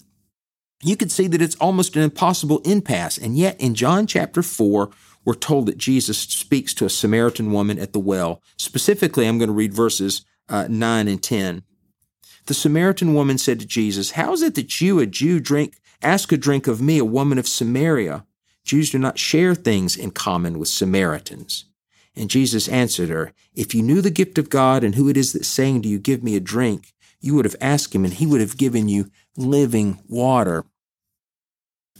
you 0.83 0.97
can 0.97 1.09
see 1.09 1.27
that 1.27 1.43
it's 1.43 1.57
almost 1.57 1.97
an 1.97 2.03
impossible 2.03 2.61
impasse. 2.61 3.19
And 3.19 3.37
yet 3.37 3.61
in 3.61 3.75
John 3.75 4.07
chapter 4.07 4.43
4, 4.45 4.91
we're 5.25 5.35
told 5.35 5.67
that 5.67 5.77
Jesus 5.77 6.19
speaks 6.19 6.73
to 6.75 6.85
a 6.85 6.91
Samaritan 6.91 7.53
woman 7.53 7.79
at 7.79 7.93
the 7.93 7.99
well. 7.99 8.41
Specifically, 8.57 9.27
I'm 9.27 9.39
going 9.39 9.49
to 9.49 9.55
read 9.55 9.75
verses 9.75 10.25
uh, 10.49 10.69
9 10.71 11.09
and 11.09 11.23
10. 11.23 11.63
The 12.49 12.55
Samaritan 12.55 13.13
woman 13.13 13.37
said 13.37 13.61
to 13.61 13.67
Jesus, 13.67 14.13
How 14.13 14.33
is 14.33 14.41
it 14.41 14.55
that 14.55 14.81
you, 14.81 15.01
a 15.01 15.05
Jew, 15.05 15.39
drink, 15.39 15.77
ask 16.01 16.33
a 16.33 16.37
drink 16.39 16.67
of 16.67 16.81
me, 16.81 16.97
a 16.97 17.05
woman 17.05 17.37
of 17.37 17.47
Samaria? 17.47 18.25
Jews 18.65 18.89
do 18.89 18.99
not 18.99 19.19
share 19.19 19.55
things 19.55 19.99
in 19.99 20.13
common 20.13 20.59
with 20.59 20.69
Samaritans. 20.69 21.67
And 22.17 22.31
Jesus 22.31 22.67
answered 22.67 23.11
her, 23.11 23.35
If 23.55 23.75
you 23.75 23.83
knew 23.83 24.01
the 24.01 24.11
gift 24.11 24.39
of 24.39 24.49
God 24.49 24.83
and 24.83 24.95
who 24.95 25.11
it 25.11 25.17
is 25.19 25.35
that's 25.35 25.47
saying 25.47 25.83
to 25.83 25.89
you, 25.91 25.99
Give 25.99 26.23
me 26.23 26.37
a 26.37 26.41
drink, 26.41 26.95
you 27.21 27.35
would 27.35 27.45
have 27.45 27.57
asked 27.61 27.95
him, 27.95 28.07
and 28.07 28.15
he 28.15 28.25
would 28.25 28.41
have 28.41 28.57
given 28.57 28.89
you 28.89 29.11
living 29.37 29.99
water. 30.09 30.65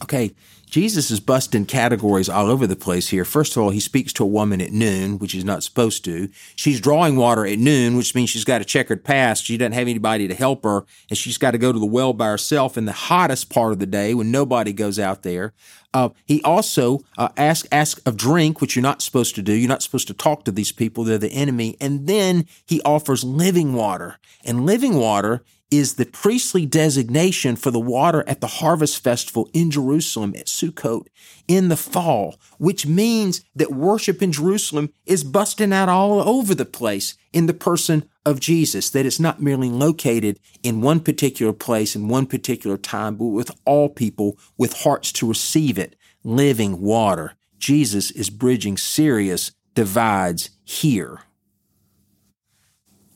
Okay, 0.01 0.33
Jesus 0.69 1.09
is 1.09 1.19
busting 1.19 1.65
categories 1.65 2.29
all 2.29 2.47
over 2.47 2.67
the 2.67 2.75
place 2.75 3.09
here. 3.09 3.25
First 3.25 3.57
of 3.57 3.63
all, 3.63 3.71
he 3.71 3.79
speaks 3.79 4.13
to 4.13 4.23
a 4.23 4.27
woman 4.27 4.61
at 4.61 4.71
noon, 4.71 5.17
which 5.17 5.31
he's 5.31 5.43
not 5.43 5.63
supposed 5.63 6.05
to. 6.05 6.29
She's 6.55 6.79
drawing 6.79 7.15
water 7.15 7.45
at 7.45 7.57
noon, 7.57 7.97
which 7.97 8.13
means 8.13 8.29
she's 8.29 8.45
got 8.45 8.61
a 8.61 8.65
checkered 8.65 9.03
past. 9.03 9.43
She 9.43 9.57
doesn't 9.57 9.71
have 9.71 9.87
anybody 9.87 10.27
to 10.27 10.35
help 10.35 10.63
her, 10.63 10.85
and 11.09 11.17
she's 11.17 11.39
got 11.39 11.51
to 11.51 11.57
go 11.57 11.71
to 11.71 11.79
the 11.79 11.85
well 11.85 12.13
by 12.13 12.27
herself 12.27 12.77
in 12.77 12.85
the 12.85 12.91
hottest 12.91 13.49
part 13.49 13.73
of 13.73 13.79
the 13.79 13.87
day 13.87 14.13
when 14.13 14.31
nobody 14.31 14.71
goes 14.71 14.99
out 14.99 15.23
there. 15.23 15.53
Uh, 15.91 16.09
he 16.25 16.39
also 16.43 16.99
uh, 17.17 17.29
ask 17.35 17.99
of 18.07 18.15
drink, 18.15 18.61
which 18.61 18.75
you're 18.75 18.83
not 18.83 19.01
supposed 19.01 19.33
to 19.35 19.41
do. 19.41 19.53
You're 19.53 19.67
not 19.67 19.81
supposed 19.81 20.07
to 20.07 20.13
talk 20.13 20.45
to 20.45 20.51
these 20.51 20.71
people; 20.71 21.03
they're 21.03 21.17
the 21.17 21.31
enemy. 21.31 21.77
And 21.81 22.05
then 22.05 22.45
he 22.67 22.79
offers 22.83 23.23
living 23.23 23.73
water, 23.73 24.19
and 24.45 24.67
living 24.67 24.93
water 24.93 25.43
is 25.71 25.95
the 25.95 26.05
priestly 26.05 26.65
designation 26.65 27.55
for 27.55 27.69
the 27.69 27.79
water 27.79 28.23
at 28.27 28.41
the 28.41 28.47
harvest 28.47 29.03
festival 29.03 29.49
in 29.53 29.69
Jerusalem 29.69 30.33
at 30.35 30.47
Sukkot 30.47 31.07
in 31.47 31.69
the 31.69 31.77
fall, 31.77 32.39
which 32.57 32.87
means 32.87 33.43
that 33.55 33.71
worship 33.71 34.21
in 34.21 34.31
Jerusalem 34.31 34.91
is 35.05 35.23
busting 35.23 35.71
out 35.71 35.89
all 35.89 36.27
over 36.27 36.55
the 36.55 36.65
place 36.65 37.15
in 37.31 37.45
the 37.45 37.53
person 37.53 38.09
of 38.25 38.39
Jesus, 38.39 38.89
that 38.89 39.05
it's 39.05 39.19
not 39.19 39.41
merely 39.41 39.69
located 39.69 40.39
in 40.63 40.81
one 40.81 40.99
particular 40.99 41.53
place 41.53 41.95
in 41.95 42.07
one 42.07 42.25
particular 42.25 42.77
time, 42.77 43.15
but 43.15 43.25
with 43.25 43.51
all 43.65 43.89
people 43.89 44.37
with 44.57 44.81
hearts 44.81 45.11
to 45.13 45.27
receive 45.27 45.77
it, 45.77 45.95
living 46.23 46.81
water. 46.81 47.33
Jesus 47.59 48.09
is 48.11 48.29
bridging 48.29 48.77
serious 48.77 49.51
divides 49.75 50.49
here. 50.63 51.21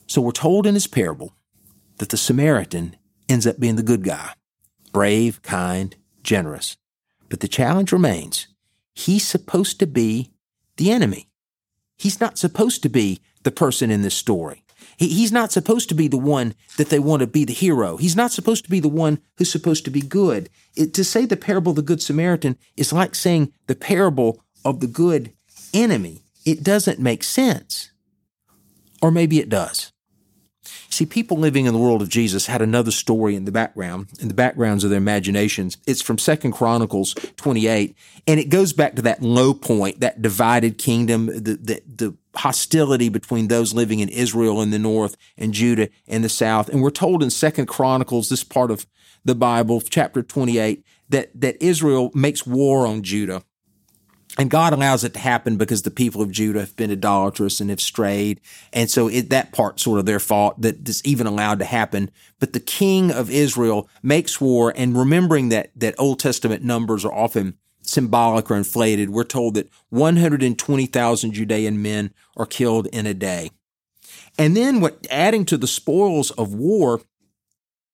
So 0.06 0.22
we're 0.22 0.32
told 0.32 0.68
in 0.68 0.76
his 0.76 0.88
parable 0.88 1.34
that 1.98 2.10
the 2.10 2.18
Samaritan 2.18 2.96
ends 3.30 3.48
up 3.48 3.60
being 3.60 3.76
the 3.76 3.84
good 3.84 4.04
guy 4.04 4.34
brave, 4.92 5.42
kind, 5.42 5.96
generous. 6.22 6.78
But 7.30 7.40
the 7.40 7.48
challenge 7.48 7.92
remains 7.92 8.48
he's 8.94 9.26
supposed 9.26 9.80
to 9.80 9.88
be 9.88 10.32
the 10.78 10.92
enemy. 10.92 11.30
He's 11.98 12.20
not 12.20 12.38
supposed 12.38 12.84
to 12.84 12.90
be 12.90 13.22
the 13.44 13.52
person 13.52 13.90
in 13.90 14.02
this 14.02 14.14
story. 14.14 14.64
He, 14.98 15.08
he's 15.08 15.32
not 15.32 15.52
supposed 15.52 15.90
to 15.90 15.96
be 15.96 16.08
the 16.08 16.18
one 16.18 16.54
that 16.78 16.90
they 16.90 17.00
want 17.00 17.22
to 17.22 17.28
be 17.28 17.46
the 17.46 17.54
hero. 17.54 17.98
He's 17.98 18.16
not 18.16 18.32
supposed 18.32 18.66
to 18.66 18.70
be 18.70 18.80
the 18.80 18.88
one 18.88 19.20
who's 19.38 19.52
supposed 19.52 19.86
to 19.86 19.92
be 19.92 20.02
good. 20.02 20.50
It, 20.76 20.94
to 20.96 21.04
say 21.04 21.26
the 21.26 21.38
parable 21.38 21.72
of 21.72 21.76
the 21.76 21.82
Good 21.82 22.02
Samaritan 22.02 22.58
is 22.76 22.94
like 22.94 23.16
saying 23.16 23.54
the 23.68 23.76
parable 23.76 24.44
of 24.66 24.80
the 24.80 24.88
good 24.88 25.34
enemy. 25.74 26.24
It 26.46 26.64
doesn't 26.64 27.00
make 27.00 27.24
sense. 27.24 27.92
Or 29.02 29.12
maybe 29.12 29.40
it 29.40 29.50
does. 29.50 29.93
See, 30.94 31.08
people 31.08 31.38
living 31.38 31.66
in 31.66 31.74
the 31.74 31.80
world 31.80 32.04
of 32.04 32.10
Jesus 32.10 32.46
had 32.46 32.62
another 32.62 32.92
story 32.92 33.36
in 33.36 33.46
the 33.46 33.52
background, 33.52 34.10
in 34.20 34.28
the 34.28 34.34
backgrounds 34.36 34.84
of 34.84 34.92
their 34.92 34.98
imaginations. 34.98 35.76
It's 35.88 36.04
from 36.04 36.20
Second 36.20 36.52
Chronicles 36.52 37.16
28, 37.38 37.96
and 38.28 38.40
it 38.40 38.50
goes 38.50 38.74
back 38.74 38.96
to 38.96 39.02
that 39.02 39.24
low 39.24 39.56
point, 39.56 40.02
that 40.02 40.22
divided 40.22 40.78
kingdom, 40.78 41.26
the, 41.26 41.58
the, 41.58 41.82
the 41.88 42.16
hostility 42.36 43.10
between 43.10 43.48
those 43.48 43.74
living 43.74 44.02
in 44.02 44.10
Israel 44.10 44.62
in 44.62 44.70
the 44.70 44.78
north 44.78 45.18
and 45.36 45.52
Judah 45.52 45.90
in 46.06 46.22
the 46.22 46.30
south. 46.30 46.70
And 46.70 46.84
we're 46.84 46.92
told 46.92 47.24
in 47.24 47.32
Second 47.32 47.66
Chronicles, 47.66 48.30
this 48.30 48.44
part 48.44 48.70
of 48.70 48.86
the 49.26 49.36
Bible, 49.36 49.82
chapter 49.82 50.22
28, 50.22 50.86
that, 51.10 51.32
that 51.34 51.58
Israel 51.60 52.12
makes 52.14 52.46
war 52.46 52.86
on 52.86 53.02
Judah. 53.02 53.44
And 54.38 54.50
God 54.50 54.74
allows 54.74 55.04
it 55.04 55.14
to 55.14 55.20
happen 55.20 55.58
because 55.58 55.84
the 55.84 55.92
people 55.92 56.22
of 56.22 56.32
Judah 56.32 56.62
have 56.62 56.76
been 56.76 56.90
idolatrous 56.90 57.62
and 57.62 57.70
have 57.70 57.82
strayed. 57.82 58.42
And 58.72 58.90
so 58.90 59.08
it, 59.08 59.30
that 59.30 59.52
part 59.52 59.80
sort 59.80 60.00
of 60.00 60.08
their 60.08 60.20
fault 60.20 60.60
that 60.62 60.86
this 60.86 61.04
even 61.06 61.28
allowed 61.28 61.60
to 61.60 61.66
happen. 61.66 62.10
But 62.40 62.54
the 62.54 62.60
king 62.60 63.12
of 63.12 63.30
Israel 63.30 63.88
makes 64.02 64.42
war 64.42 64.74
and 64.76 64.98
remembering 64.98 65.50
that, 65.50 65.70
that 65.76 65.96
Old 66.00 66.20
Testament 66.20 66.64
numbers 66.64 67.06
are 67.06 67.14
often 67.14 67.58
symbolic 67.86 68.50
or 68.50 68.56
inflated, 68.56 69.10
we're 69.10 69.24
told 69.24 69.54
that 69.56 69.70
120,000 69.90 71.32
Judean 71.34 71.82
men 71.82 72.14
are 72.36 72.46
killed 72.46 72.88
in 72.88 73.06
a 73.06 73.14
day. 73.14 73.52
And 74.38 74.58
then 74.58 74.82
what 74.82 75.06
adding 75.12 75.46
to 75.46 75.58
the 75.58 75.68
spoils 75.68 76.32
of 76.32 76.54
war, 76.56 77.02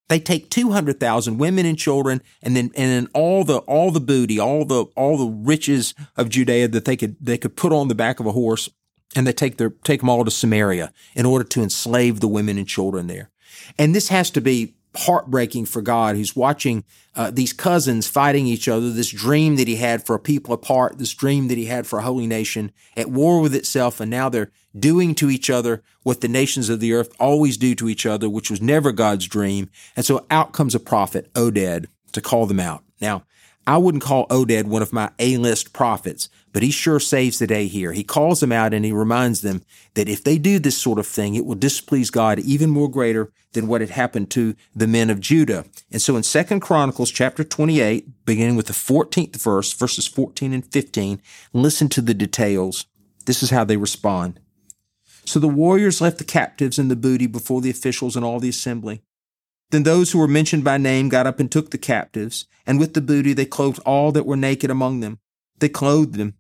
they 0.09 0.19
take 0.19 0.49
200,000 0.49 1.37
women 1.37 1.65
and 1.65 1.77
children 1.77 2.21
and 2.41 2.55
then, 2.55 2.71
and 2.75 3.05
then 3.05 3.07
all 3.13 3.43
the, 3.43 3.59
all 3.59 3.91
the 3.91 4.01
booty, 4.01 4.39
all 4.39 4.65
the, 4.65 4.85
all 4.95 5.17
the 5.17 5.31
riches 5.31 5.93
of 6.17 6.29
Judea 6.29 6.67
that 6.67 6.85
they 6.85 6.97
could, 6.97 7.15
they 7.21 7.37
could 7.37 7.55
put 7.55 7.71
on 7.71 7.87
the 7.87 7.95
back 7.95 8.19
of 8.19 8.25
a 8.25 8.31
horse 8.31 8.69
and 9.15 9.25
they 9.25 9.31
take 9.31 9.57
their, 9.57 9.69
take 9.83 10.01
them 10.01 10.09
all 10.09 10.25
to 10.25 10.31
Samaria 10.31 10.91
in 11.15 11.25
order 11.25 11.45
to 11.45 11.61
enslave 11.61 12.19
the 12.19 12.27
women 12.27 12.57
and 12.57 12.67
children 12.67 13.07
there. 13.07 13.29
And 13.77 13.95
this 13.95 14.09
has 14.09 14.29
to 14.31 14.41
be 14.41 14.75
heartbreaking 14.95 15.65
for 15.65 15.81
God 15.81 16.15
who's 16.15 16.35
watching 16.35 16.83
uh, 17.15 17.29
these 17.31 17.53
cousins 17.53 18.07
fighting 18.07 18.47
each 18.47 18.67
other, 18.67 18.91
this 18.91 19.11
dream 19.11 19.55
that 19.57 19.67
he 19.67 19.75
had 19.75 20.05
for 20.05 20.15
a 20.15 20.19
people 20.19 20.53
apart, 20.53 20.97
this 20.97 21.13
dream 21.13 21.47
that 21.47 21.57
he 21.57 21.65
had 21.65 21.85
for 21.85 21.99
a 21.99 22.03
holy 22.03 22.25
nation 22.25 22.71
at 22.97 23.09
war 23.09 23.41
with 23.41 23.53
itself. 23.53 23.99
And 23.99 24.09
now 24.09 24.29
they're 24.29 24.51
doing 24.77 25.15
to 25.15 25.29
each 25.29 25.49
other 25.49 25.81
what 26.03 26.21
the 26.21 26.27
nations 26.27 26.69
of 26.69 26.79
the 26.79 26.93
earth 26.93 27.13
always 27.19 27.57
do 27.57 27.75
to 27.75 27.89
each 27.89 28.05
other, 28.05 28.29
which 28.29 28.51
was 28.51 28.61
never 28.61 28.91
God's 28.91 29.27
dream. 29.27 29.69
And 29.95 30.05
so 30.05 30.25
out 30.29 30.53
comes 30.53 30.75
a 30.75 30.79
prophet, 30.79 31.31
Oded, 31.33 31.87
to 32.11 32.21
call 32.21 32.45
them 32.45 32.59
out. 32.59 32.83
Now, 33.01 33.23
I 33.67 33.77
wouldn't 33.77 34.03
call 34.03 34.27
Oded 34.27 34.65
one 34.65 34.81
of 34.81 34.93
my 34.93 35.11
A-list 35.19 35.73
prophets, 35.73 36.29
but 36.53 36.63
he 36.63 36.71
sure 36.71 36.99
saves 36.99 37.37
the 37.37 37.45
day 37.45 37.67
here. 37.67 37.91
He 37.91 38.03
calls 38.03 38.39
them 38.39 38.51
out 38.51 38.73
and 38.73 38.83
he 38.83 38.91
reminds 38.91 39.41
them 39.41 39.61
that 39.93 40.09
if 40.09 40.23
they 40.23 40.39
do 40.39 40.57
this 40.57 40.77
sort 40.77 40.97
of 40.97 41.05
thing, 41.05 41.35
it 41.35 41.45
will 41.45 41.55
displease 41.55 42.09
God 42.09 42.39
even 42.39 42.71
more 42.71 42.89
greater 42.89 43.31
than 43.53 43.67
what 43.67 43.81
had 43.81 43.91
happened 43.91 44.31
to 44.31 44.55
the 44.75 44.87
men 44.87 45.09
of 45.09 45.19
Judah. 45.19 45.65
And 45.91 46.01
so 46.01 46.15
in 46.15 46.23
Second 46.23 46.61
Chronicles 46.61 47.11
chapter 47.11 47.43
28, 47.43 48.25
beginning 48.25 48.55
with 48.55 48.67
the 48.67 48.73
14th 48.73 49.35
verse, 49.35 49.71
verses 49.73 50.07
14 50.07 50.53
and 50.53 50.65
15, 50.65 51.21
listen 51.53 51.89
to 51.89 52.01
the 52.01 52.13
details. 52.13 52.87
This 53.25 53.43
is 53.43 53.51
how 53.51 53.63
they 53.63 53.77
respond. 53.77 54.39
So 55.29 55.39
the 55.39 55.47
warriors 55.47 56.01
left 56.01 56.17
the 56.17 56.23
captives 56.23 56.79
and 56.79 56.89
the 56.89 56.95
booty 56.95 57.27
before 57.27 57.61
the 57.61 57.69
officials 57.69 58.15
and 58.15 58.25
all 58.25 58.39
the 58.39 58.49
assembly. 58.49 59.03
Then 59.69 59.83
those 59.83 60.11
who 60.11 60.17
were 60.17 60.27
mentioned 60.27 60.63
by 60.63 60.79
name 60.79 61.07
got 61.07 61.27
up 61.27 61.39
and 61.39 61.51
took 61.51 61.69
the 61.69 61.77
captives, 61.77 62.47
and 62.65 62.79
with 62.79 62.95
the 62.95 62.99
booty 62.99 63.33
they 63.33 63.45
clothed 63.45 63.79
all 63.85 64.11
that 64.13 64.25
were 64.25 64.35
naked 64.35 64.71
among 64.71 65.01
them. 65.01 65.19
They 65.59 65.69
clothed 65.69 66.15
them, 66.15 66.33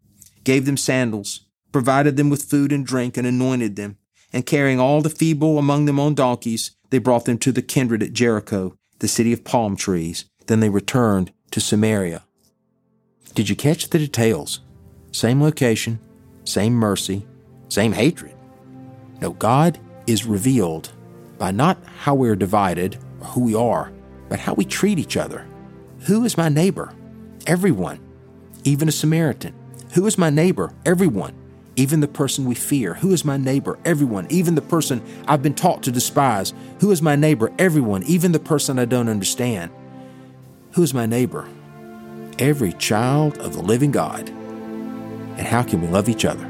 gave 0.43 0.65
them 0.65 0.75
sandals, 0.75 1.41
provided 1.71 2.17
them 2.17 2.31
with 2.31 2.49
food 2.49 2.71
and 2.71 2.83
drink, 2.83 3.15
and 3.15 3.27
anointed 3.27 3.75
them. 3.75 3.99
And 4.33 4.43
carrying 4.43 4.79
all 4.79 5.03
the 5.03 5.11
feeble 5.11 5.59
among 5.59 5.85
them 5.85 5.99
on 5.99 6.15
donkeys, 6.15 6.75
they 6.89 6.97
brought 6.97 7.25
them 7.25 7.37
to 7.37 7.51
the 7.51 7.61
kindred 7.61 8.01
at 8.01 8.13
Jericho, 8.13 8.75
the 8.97 9.07
city 9.07 9.31
of 9.31 9.43
palm 9.43 9.75
trees. 9.75 10.25
Then 10.47 10.61
they 10.61 10.69
returned 10.69 11.31
to 11.51 11.61
Samaria. 11.61 12.23
Did 13.35 13.49
you 13.49 13.55
catch 13.55 13.91
the 13.91 13.99
details? 13.99 14.61
Same 15.11 15.43
location, 15.43 15.99
same 16.43 16.73
mercy, 16.73 17.27
same 17.67 17.91
hatred. 17.91 18.33
No, 19.21 19.31
God 19.31 19.79
is 20.07 20.25
revealed 20.25 20.91
by 21.37 21.51
not 21.51 21.77
how 21.99 22.15
we're 22.15 22.35
divided 22.35 22.97
or 23.21 23.27
who 23.27 23.41
we 23.41 23.55
are, 23.55 23.91
but 24.29 24.39
how 24.39 24.53
we 24.53 24.65
treat 24.65 24.99
each 24.99 25.17
other. 25.17 25.45
Who 26.07 26.25
is 26.25 26.37
my 26.37 26.49
neighbor? 26.49 26.93
Everyone. 27.47 27.99
even 28.63 28.87
a 28.87 28.91
Samaritan. 28.91 29.53
Who 29.93 30.05
is 30.05 30.17
my 30.17 30.29
neighbor? 30.29 30.73
Everyone, 30.85 31.33
even 31.75 31.99
the 32.01 32.07
person 32.07 32.45
we 32.45 32.55
fear. 32.55 32.95
Who 32.95 33.11
is 33.11 33.25
my 33.25 33.37
neighbor? 33.37 33.79
Everyone, 33.85 34.27
even 34.29 34.55
the 34.55 34.61
person 34.61 35.01
I've 35.27 35.41
been 35.41 35.55
taught 35.55 35.83
to 35.83 35.91
despise. 35.91 36.53
Who 36.81 36.91
is 36.91 37.01
my 37.01 37.15
neighbor? 37.15 37.51
Everyone, 37.57 38.03
even 38.03 38.31
the 38.31 38.39
person 38.39 38.77
I 38.79 38.85
don't 38.85 39.09
understand. 39.09 39.71
Who 40.73 40.83
is 40.83 40.93
my 40.93 41.05
neighbor? 41.05 41.47
Every 42.37 42.73
child 42.73 43.37
of 43.39 43.53
the 43.53 43.61
living 43.61 43.91
God. 43.91 44.29
And 44.29 45.47
how 45.47 45.63
can 45.63 45.81
we 45.81 45.87
love 45.87 46.09
each 46.09 46.25
other? 46.25 46.49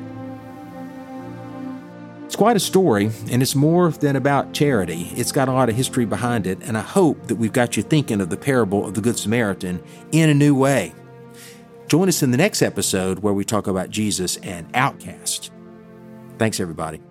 It's 2.29 2.35
quite 2.35 2.55
a 2.55 2.59
story, 2.59 3.09
and 3.31 3.41
it's 3.41 3.55
more 3.55 3.89
than 3.89 4.15
about 4.15 4.53
charity. 4.53 5.11
It's 5.15 5.31
got 5.31 5.47
a 5.47 5.51
lot 5.51 5.67
of 5.67 5.75
history 5.75 6.05
behind 6.05 6.45
it, 6.45 6.59
and 6.61 6.77
I 6.77 6.81
hope 6.81 7.25
that 7.25 7.37
we've 7.37 7.51
got 7.51 7.75
you 7.75 7.81
thinking 7.81 8.21
of 8.21 8.29
the 8.29 8.37
parable 8.37 8.85
of 8.85 8.93
the 8.93 9.01
Good 9.01 9.17
Samaritan 9.17 9.81
in 10.11 10.29
a 10.29 10.35
new 10.35 10.53
way. 10.53 10.93
Join 11.87 12.07
us 12.07 12.21
in 12.21 12.29
the 12.29 12.37
next 12.37 12.61
episode 12.61 13.17
where 13.17 13.33
we 13.33 13.43
talk 13.43 13.65
about 13.65 13.89
Jesus 13.89 14.37
and 14.37 14.69
outcasts. 14.75 15.49
Thanks, 16.37 16.59
everybody. 16.59 17.01